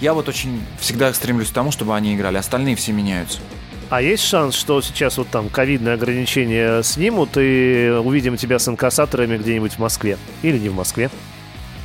[0.00, 2.36] Я вот очень всегда стремлюсь к тому, чтобы они играли.
[2.36, 3.38] Остальные все меняются.
[3.88, 9.38] А есть шанс, что сейчас вот там ковидные ограничения снимут и увидим тебя с инкассаторами
[9.38, 10.18] где-нибудь в Москве?
[10.42, 11.08] Или не в Москве?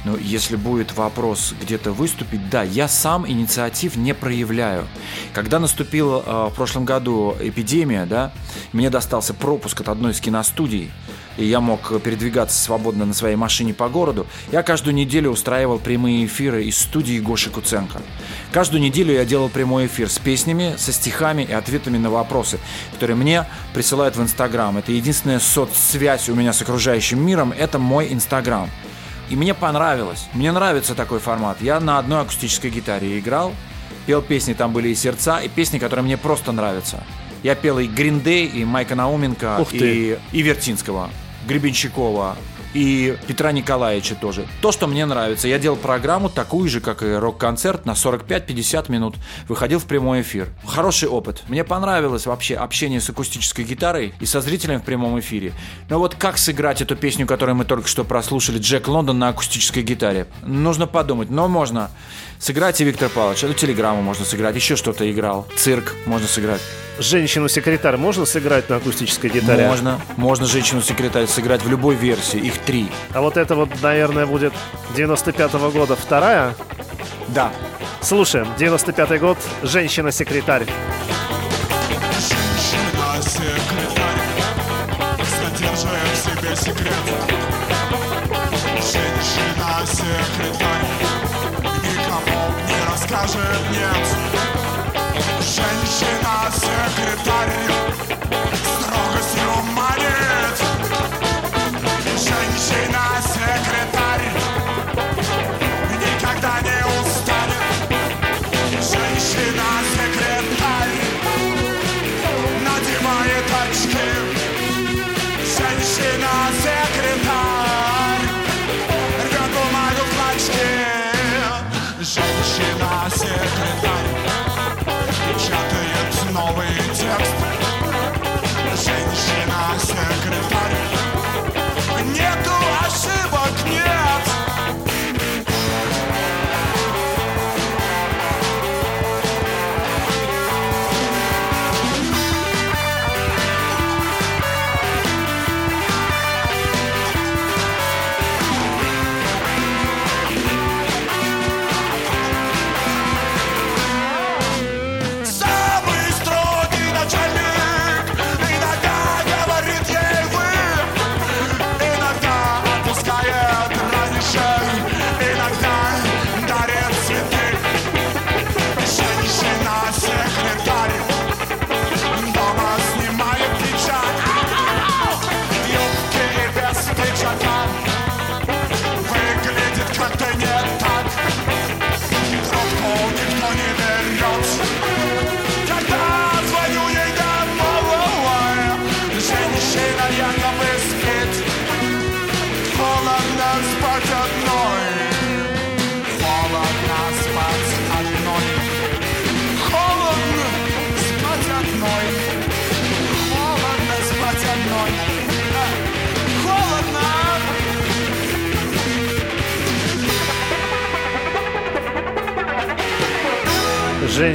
[0.04, 4.88] Но если будет вопрос где-то выступить, да, я сам инициатив не проявляю.
[5.34, 8.32] Когда наступила э, в прошлом году эпидемия, да,
[8.74, 10.92] мне достался пропуск от одной из киностудий,
[11.38, 16.26] и я мог передвигаться свободно на своей машине по городу, я каждую неделю устраивал прямые
[16.26, 18.02] эфиры из студии Гоши Куценко.
[18.52, 22.60] Каждую неделю я делал прямой эфир с песнями, со стихами и ответами на вопросы,
[22.94, 24.78] которые мне присылают в Инстаграм.
[24.78, 28.70] Это единственная соцсвязь у меня с окружающим миром, это мой Инстаграм.
[29.32, 30.28] И мне понравилось.
[30.34, 31.62] Мне нравится такой формат.
[31.62, 33.54] Я на одной акустической гитаре играл,
[34.06, 37.02] пел песни, там были и сердца, и песни, которые мне просто нравятся.
[37.42, 41.10] Я пел и Гриндей, и Майка Науменко, и, и Вертинского,
[41.48, 42.36] Гребенщикова,
[42.74, 44.46] и Петра Николаевича тоже.
[44.62, 45.48] То, что мне нравится.
[45.48, 49.16] Я делал программу такую же, как и рок-концерт, на 45-50 минут.
[49.48, 50.50] Выходил в прямой эфир.
[50.66, 51.44] Хороший опыт.
[51.48, 55.54] Мне понравилось вообще общение с акустической гитарой и со зрителем в прямом эфире.
[55.90, 59.84] Но вот как сыграть эту песню, которую мы только что прослушали, Джек Лондон на акустической
[59.84, 60.28] гитаре?
[60.44, 61.92] Нужно подумать, но можно.
[62.40, 65.48] Сыграйте, Виктор Павлович, эту телеграмму можно сыграть, еще что-то играл.
[65.58, 66.62] Цирк можно сыграть.
[67.02, 69.68] Женщину-секретарь можно сыграть на акустической гитаре?
[69.68, 70.00] Можно.
[70.18, 72.40] Можно женщину-секретарь сыграть в любой версии.
[72.40, 72.92] Их три.
[73.14, 74.54] А вот это вот, наверное, будет
[74.96, 76.54] 95-го года вторая?
[77.30, 77.52] Да.
[78.02, 78.48] Слушаем.
[78.58, 79.38] 95-й год.
[79.64, 80.66] Женщина-секретарь.
[80.66, 81.41] Женщина-секретарь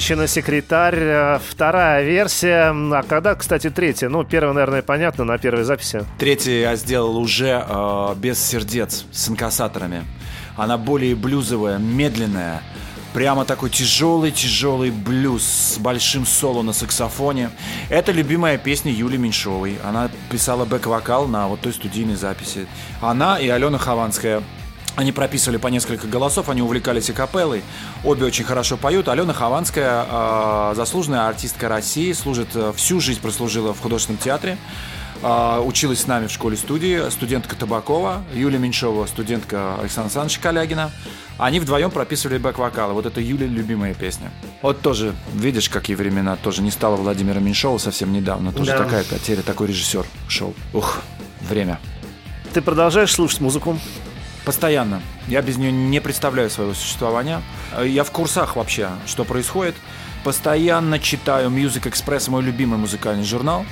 [0.06, 0.94] Женщина-секретарь.
[1.00, 2.70] э, Вторая версия.
[2.70, 4.08] А когда, кстати, третья?
[4.08, 6.04] Ну, первая, наверное, понятно, на первой записи.
[6.16, 10.04] Третий я сделал уже э, без сердец, с инкассаторами.
[10.56, 12.62] Она более блюзовая, медленная.
[13.14, 17.50] Прямо такой тяжелый-тяжелый блюз с большим соло на саксофоне.
[17.90, 19.76] Это любимая песня Юли Меньшовой.
[19.84, 22.68] Она писала бэк-вокал на вот той студийной записи.
[23.00, 24.40] Она и Алена Хованская
[24.96, 27.62] они прописывали по несколько голосов, они увлекались и капеллой.
[28.02, 29.08] Обе очень хорошо поют.
[29.08, 34.56] Алена Хованская, э, заслуженная артистка России, служит э, всю жизнь прослужила в художественном театре.
[35.22, 37.10] Э, училась с нами в школе-студии.
[37.10, 40.90] Студентка Табакова, Юлия Меньшова, студентка Александра Александровича Калягина.
[41.38, 42.94] Они вдвоем прописывали бэк-вокалы.
[42.94, 44.32] Вот это Юля любимая песня.
[44.62, 46.36] Вот тоже, видишь, какие времена.
[46.36, 48.50] Тоже не стало Владимира Меньшова совсем недавно.
[48.50, 48.78] Тоже Да.
[48.78, 50.54] такая потеря, такой режиссер ушел.
[50.72, 51.02] Ух,
[51.42, 51.78] время.
[52.54, 53.78] Ты продолжаешь слушать музыку?
[54.46, 55.02] Постоянно.
[55.26, 57.42] Я без нее не представляю своего существования.
[57.76, 59.74] Э, Я в курсах вообще, что происходит.
[60.22, 63.66] Постоянно читаю Music Express, мой любимый музыкальный журнал.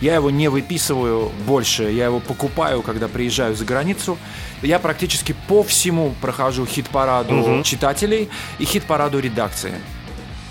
[0.00, 4.18] Я его не выписываю больше, я его покупаю, когда приезжаю за границу.
[4.62, 8.28] Я практически по всему прохожу хит-параду читателей
[8.60, 9.74] и хит-параду редакции.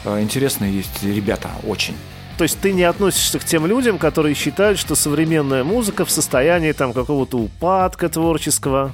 [0.04, 1.96] Э, Интересные есть ребята, очень.
[2.38, 6.74] То есть ты не относишься к тем людям, которые считают, что современная музыка в состоянии
[6.74, 8.92] там какого-то упадка творческого.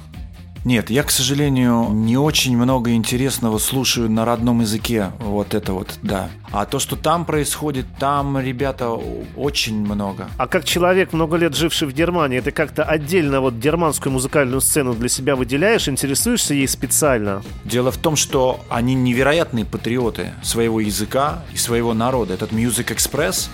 [0.66, 5.12] Нет, я, к сожалению, не очень много интересного слушаю на родном языке.
[5.20, 6.28] Вот это вот, да.
[6.50, 8.90] А то, что там происходит, там, ребята,
[9.36, 10.28] очень много.
[10.36, 14.94] А как человек, много лет живший в Германии, ты как-то отдельно вот германскую музыкальную сцену
[14.94, 17.44] для себя выделяешь, интересуешься ей специально?
[17.64, 22.34] Дело в том, что они невероятные патриоты своего языка и своего народа.
[22.34, 23.50] Этот Music Express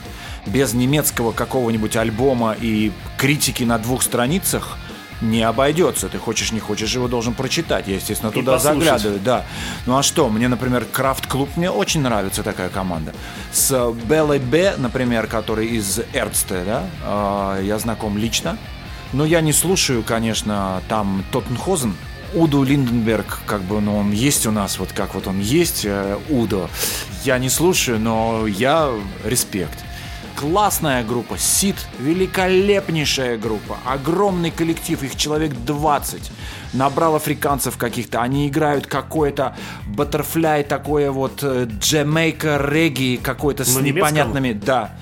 [0.46, 4.78] без немецкого какого-нибудь альбома и критики на двух страницах
[5.22, 6.08] не обойдется.
[6.08, 7.88] Ты хочешь, не хочешь, его должен прочитать.
[7.88, 8.84] Я, естественно, туда послушать.
[8.84, 9.20] заглядываю.
[9.20, 9.44] Да.
[9.86, 10.28] Ну а что?
[10.28, 13.14] Мне, например, Крафт Клуб, мне очень нравится такая команда.
[13.52, 16.86] С Беллой Б, например, который из Эрцте, да,
[17.58, 18.58] э, я знаком лично.
[19.12, 21.94] Но я не слушаю, конечно, там Тоттенхозен,
[22.34, 26.18] Уду Линденберг, как бы, ну, он есть у нас, вот как вот он есть, э,
[26.30, 26.70] Удо.
[27.24, 28.90] Я не слушаю, но я
[29.24, 29.78] респект.
[30.36, 36.30] Классная группа, Сид, великолепнейшая группа, огромный коллектив, их человек 20.
[36.72, 39.56] Набрал африканцев каких-то, они играют какой-то
[39.86, 43.94] баттерфляй, такое вот джамейка регги какой-то с немецком?
[43.96, 44.52] непонятными...
[44.52, 44.92] Да,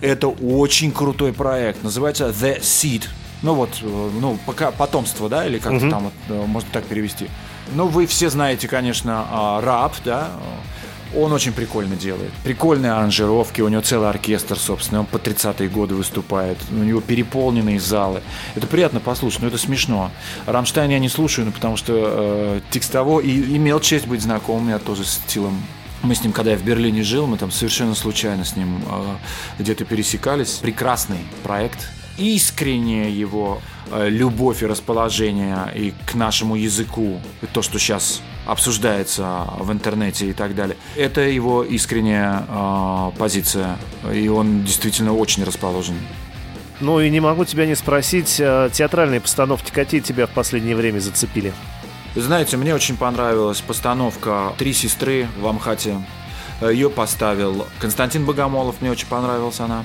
[0.00, 3.04] это очень крутой проект, называется The Seed.
[3.42, 7.28] Ну вот, э, ну, пока потомство, да, или как-то там вот, э, можно так перевести.
[7.74, 10.30] Ну, вы все знаете, конечно, а, рап, да,
[11.16, 12.30] он очень прикольно делает.
[12.44, 17.80] Прикольные аранжировки, у него целый оркестр, собственно, он по 30-е годы выступает, у него переполненные
[17.80, 18.22] залы.
[18.54, 20.10] Это приятно послушать, но это смешно.
[20.46, 24.78] Рамштайн я не слушаю, ну, потому что э, текстово, и имел честь быть знакомым я
[24.78, 25.60] тоже с Тилом
[26.02, 29.16] мы с ним, когда я в Берлине жил, мы там совершенно случайно с ним э,
[29.58, 30.54] где-то пересекались.
[30.54, 37.78] Прекрасный проект, искренняя его э, любовь и расположение и к нашему языку, и то, что
[37.78, 40.76] сейчас обсуждается в интернете и так далее.
[40.96, 43.78] Это его искренняя э, позиция,
[44.12, 45.94] и он действительно очень расположен.
[46.80, 50.98] Ну и не могу тебя не спросить, э, театральные постановки какие тебя в последнее время
[50.98, 51.52] зацепили?
[52.16, 56.02] Знаете, мне очень понравилась постановка «Три сестры» в Амхате.
[56.60, 59.84] Ее поставил Константин Богомолов, мне очень понравилась она.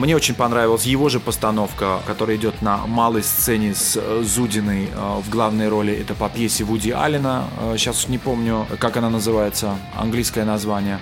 [0.00, 5.20] Мне очень понравилась его же постановка, которая идет на малой сцене с э, Зудиной э,
[5.22, 5.92] в главной роли.
[5.92, 7.44] Это по пьесе Вуди Аллена.
[7.60, 11.00] Э, Сейчас не помню, как она называется, английское название.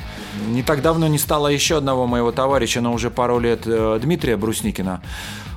[0.49, 4.37] Не так давно не стало еще одного моего товарища, но уже пару лет, э, Дмитрия
[4.37, 5.01] Брусникина.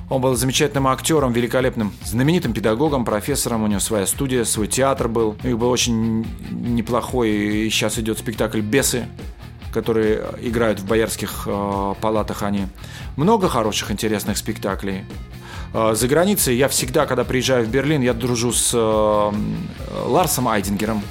[0.08, 3.64] Он был замечательным актером, великолепным, знаменитым педагогом, профессором.
[3.64, 5.36] У него своя студия, свой театр был.
[5.42, 7.30] У них был очень неплохой.
[7.30, 9.08] И сейчас идет спектакль «Бесы»,
[9.72, 12.66] которые играют в боярских э, палатах они.
[13.16, 15.04] Много хороших, интересных спектаклей.
[15.74, 19.32] Э, За границей я всегда, когда приезжаю в Берлин, я дружу с э,
[20.06, 21.02] Ларсом Айдингером.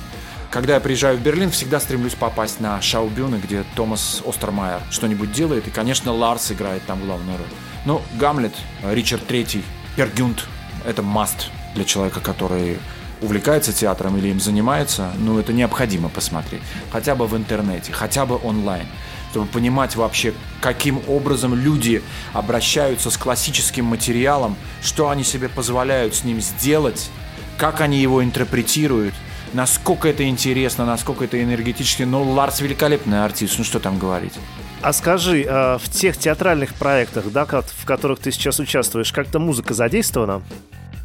[0.52, 5.68] Когда я приезжаю в Берлин, всегда стремлюсь попасть на Шаубюны, где Томас Остермайер что-нибудь делает.
[5.68, 7.48] И, конечно, Ларс играет там главную роль.
[7.86, 8.54] Ну, Гамлет,
[8.84, 9.64] Ричард Третий,
[9.96, 10.46] Пергюнд–
[10.86, 12.78] это маст для человека, который
[13.22, 16.62] увлекается театром или им занимается, ну, это необходимо посмотреть.
[16.92, 18.86] Хотя бы в интернете, хотя бы онлайн
[19.32, 22.04] чтобы понимать вообще, каким образом люди
[22.34, 27.10] обращаются с классическим материалом, что они себе позволяют с ним сделать,
[27.58, 29.14] как они его интерпретируют,
[29.54, 32.04] насколько это интересно, насколько это энергетически.
[32.04, 34.34] Ну, Ларс великолепный артист, ну что там говорить.
[34.82, 39.74] А скажи, э, в тех театральных проектах, да, в которых ты сейчас участвуешь, как-то музыка
[39.74, 40.42] задействована?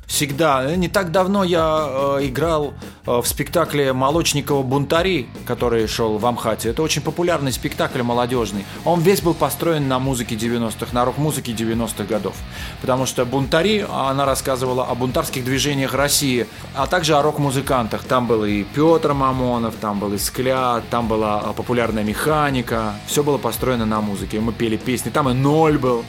[0.07, 0.65] Всегда.
[0.65, 2.75] Э, Не так давно я э, играл
[3.07, 6.71] э, в спектакле Молочникова «Бунтари», который шел в Амхате.
[6.71, 8.65] Это очень популярный спектакль молодежный.
[8.85, 12.37] Он весь был построен на музыке 90-х, на рок-музыке 90-х годов.
[12.81, 18.05] Потому что «Бунтари», она рассказывала о бунтарских движениях России, а также о рок-музыкантах.
[18.05, 22.95] Там был и Петр Мамонов, там был и Скля, там была э, популярная механика.
[23.09, 24.39] Все было построено на музыке.
[24.39, 26.05] Мы пели песни, там и Ноль был.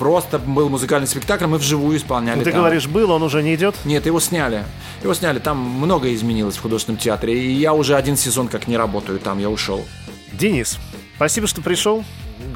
[0.00, 2.38] Просто был музыкальный спектакль, мы вживую исполняли.
[2.38, 2.60] Ну, ты там.
[2.60, 3.76] говоришь, был, он уже не идет?
[3.84, 4.64] Нет, его сняли.
[5.02, 5.40] Его сняли.
[5.40, 7.38] Там многое изменилось в художественном театре.
[7.38, 9.84] И я уже один сезон как не работаю там, я ушел.
[10.32, 10.78] Денис,
[11.16, 12.02] спасибо, что пришел.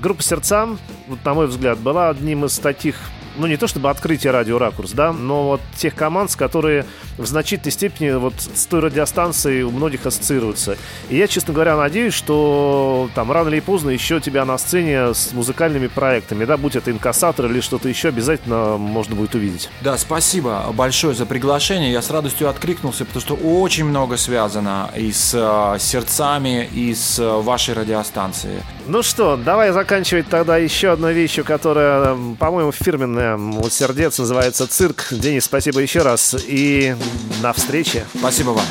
[0.00, 0.70] Группа «Сердца»,
[1.06, 2.96] вот, на мой взгляд, была одним из таких
[3.36, 6.86] ну не то чтобы открытие радио Ракурс, да, но вот тех команд, с которые
[7.18, 10.76] в значительной степени вот с той радиостанцией у многих ассоциируются.
[11.08, 15.32] И я, честно говоря, надеюсь, что там рано или поздно еще тебя на сцене с
[15.32, 19.68] музыкальными проектами, да, будь это инкассатор или что-то еще, обязательно можно будет увидеть.
[19.80, 21.92] Да, спасибо большое за приглашение.
[21.92, 27.18] Я с радостью откликнулся, потому что очень много связано и с э, сердцами, и с
[27.18, 28.60] э, вашей радиостанцией.
[28.86, 34.66] Ну что, давай заканчивать тогда еще одной вещью, которая, м, по-моему, фирменная у сердец, называется
[34.66, 35.08] «Цирк».
[35.10, 36.96] Денис, спасибо еще раз и
[37.42, 38.06] на встрече.
[38.18, 38.66] Спасибо вам.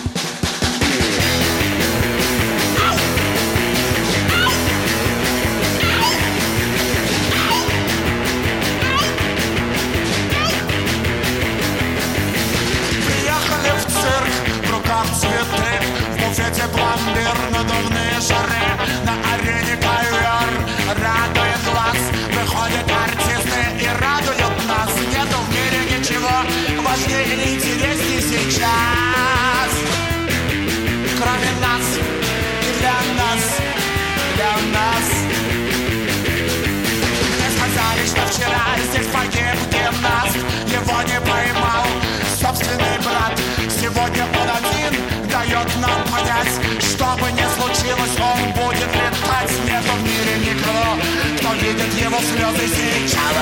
[52.14, 52.68] его слезы
[53.08, 53.36] сейчас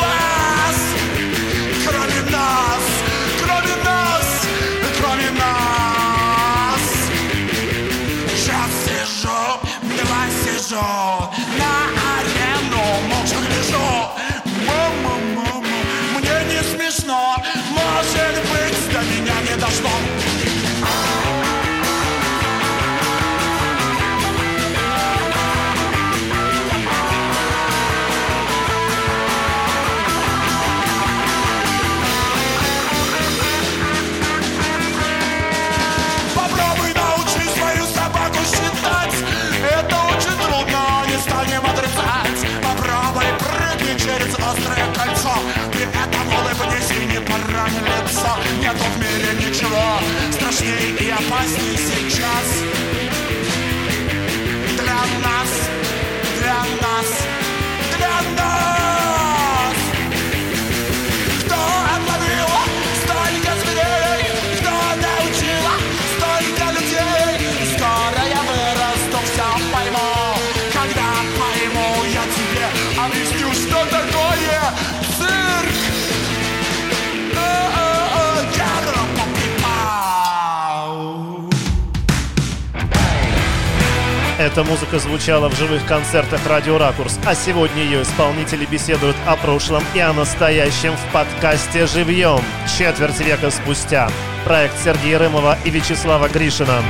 [0.00, 0.78] вас.
[1.86, 2.84] Кроме нас,
[3.42, 4.26] кроме нас,
[4.98, 6.82] кроме нас.
[8.34, 9.42] Сейчас сижу,
[9.82, 10.86] два сижу
[11.58, 11.93] на
[44.54, 45.34] острое кольцо.
[45.72, 49.98] Этом улыбнись и не порань лицо Нету в мире ничего
[50.32, 52.62] страшнее и опаснее сейчас.
[54.78, 55.50] Для нас,
[56.38, 57.06] для нас,
[57.96, 59.03] для нас
[84.44, 89.82] Эта музыка звучала в живых концертах «Радио Ракурс», а сегодня ее исполнители беседуют о прошлом
[89.94, 92.42] и о настоящем в подкасте «Живьем»
[92.78, 94.10] четверть века спустя.
[94.44, 96.82] Проект Сергея Рымова и Вячеслава Гришина.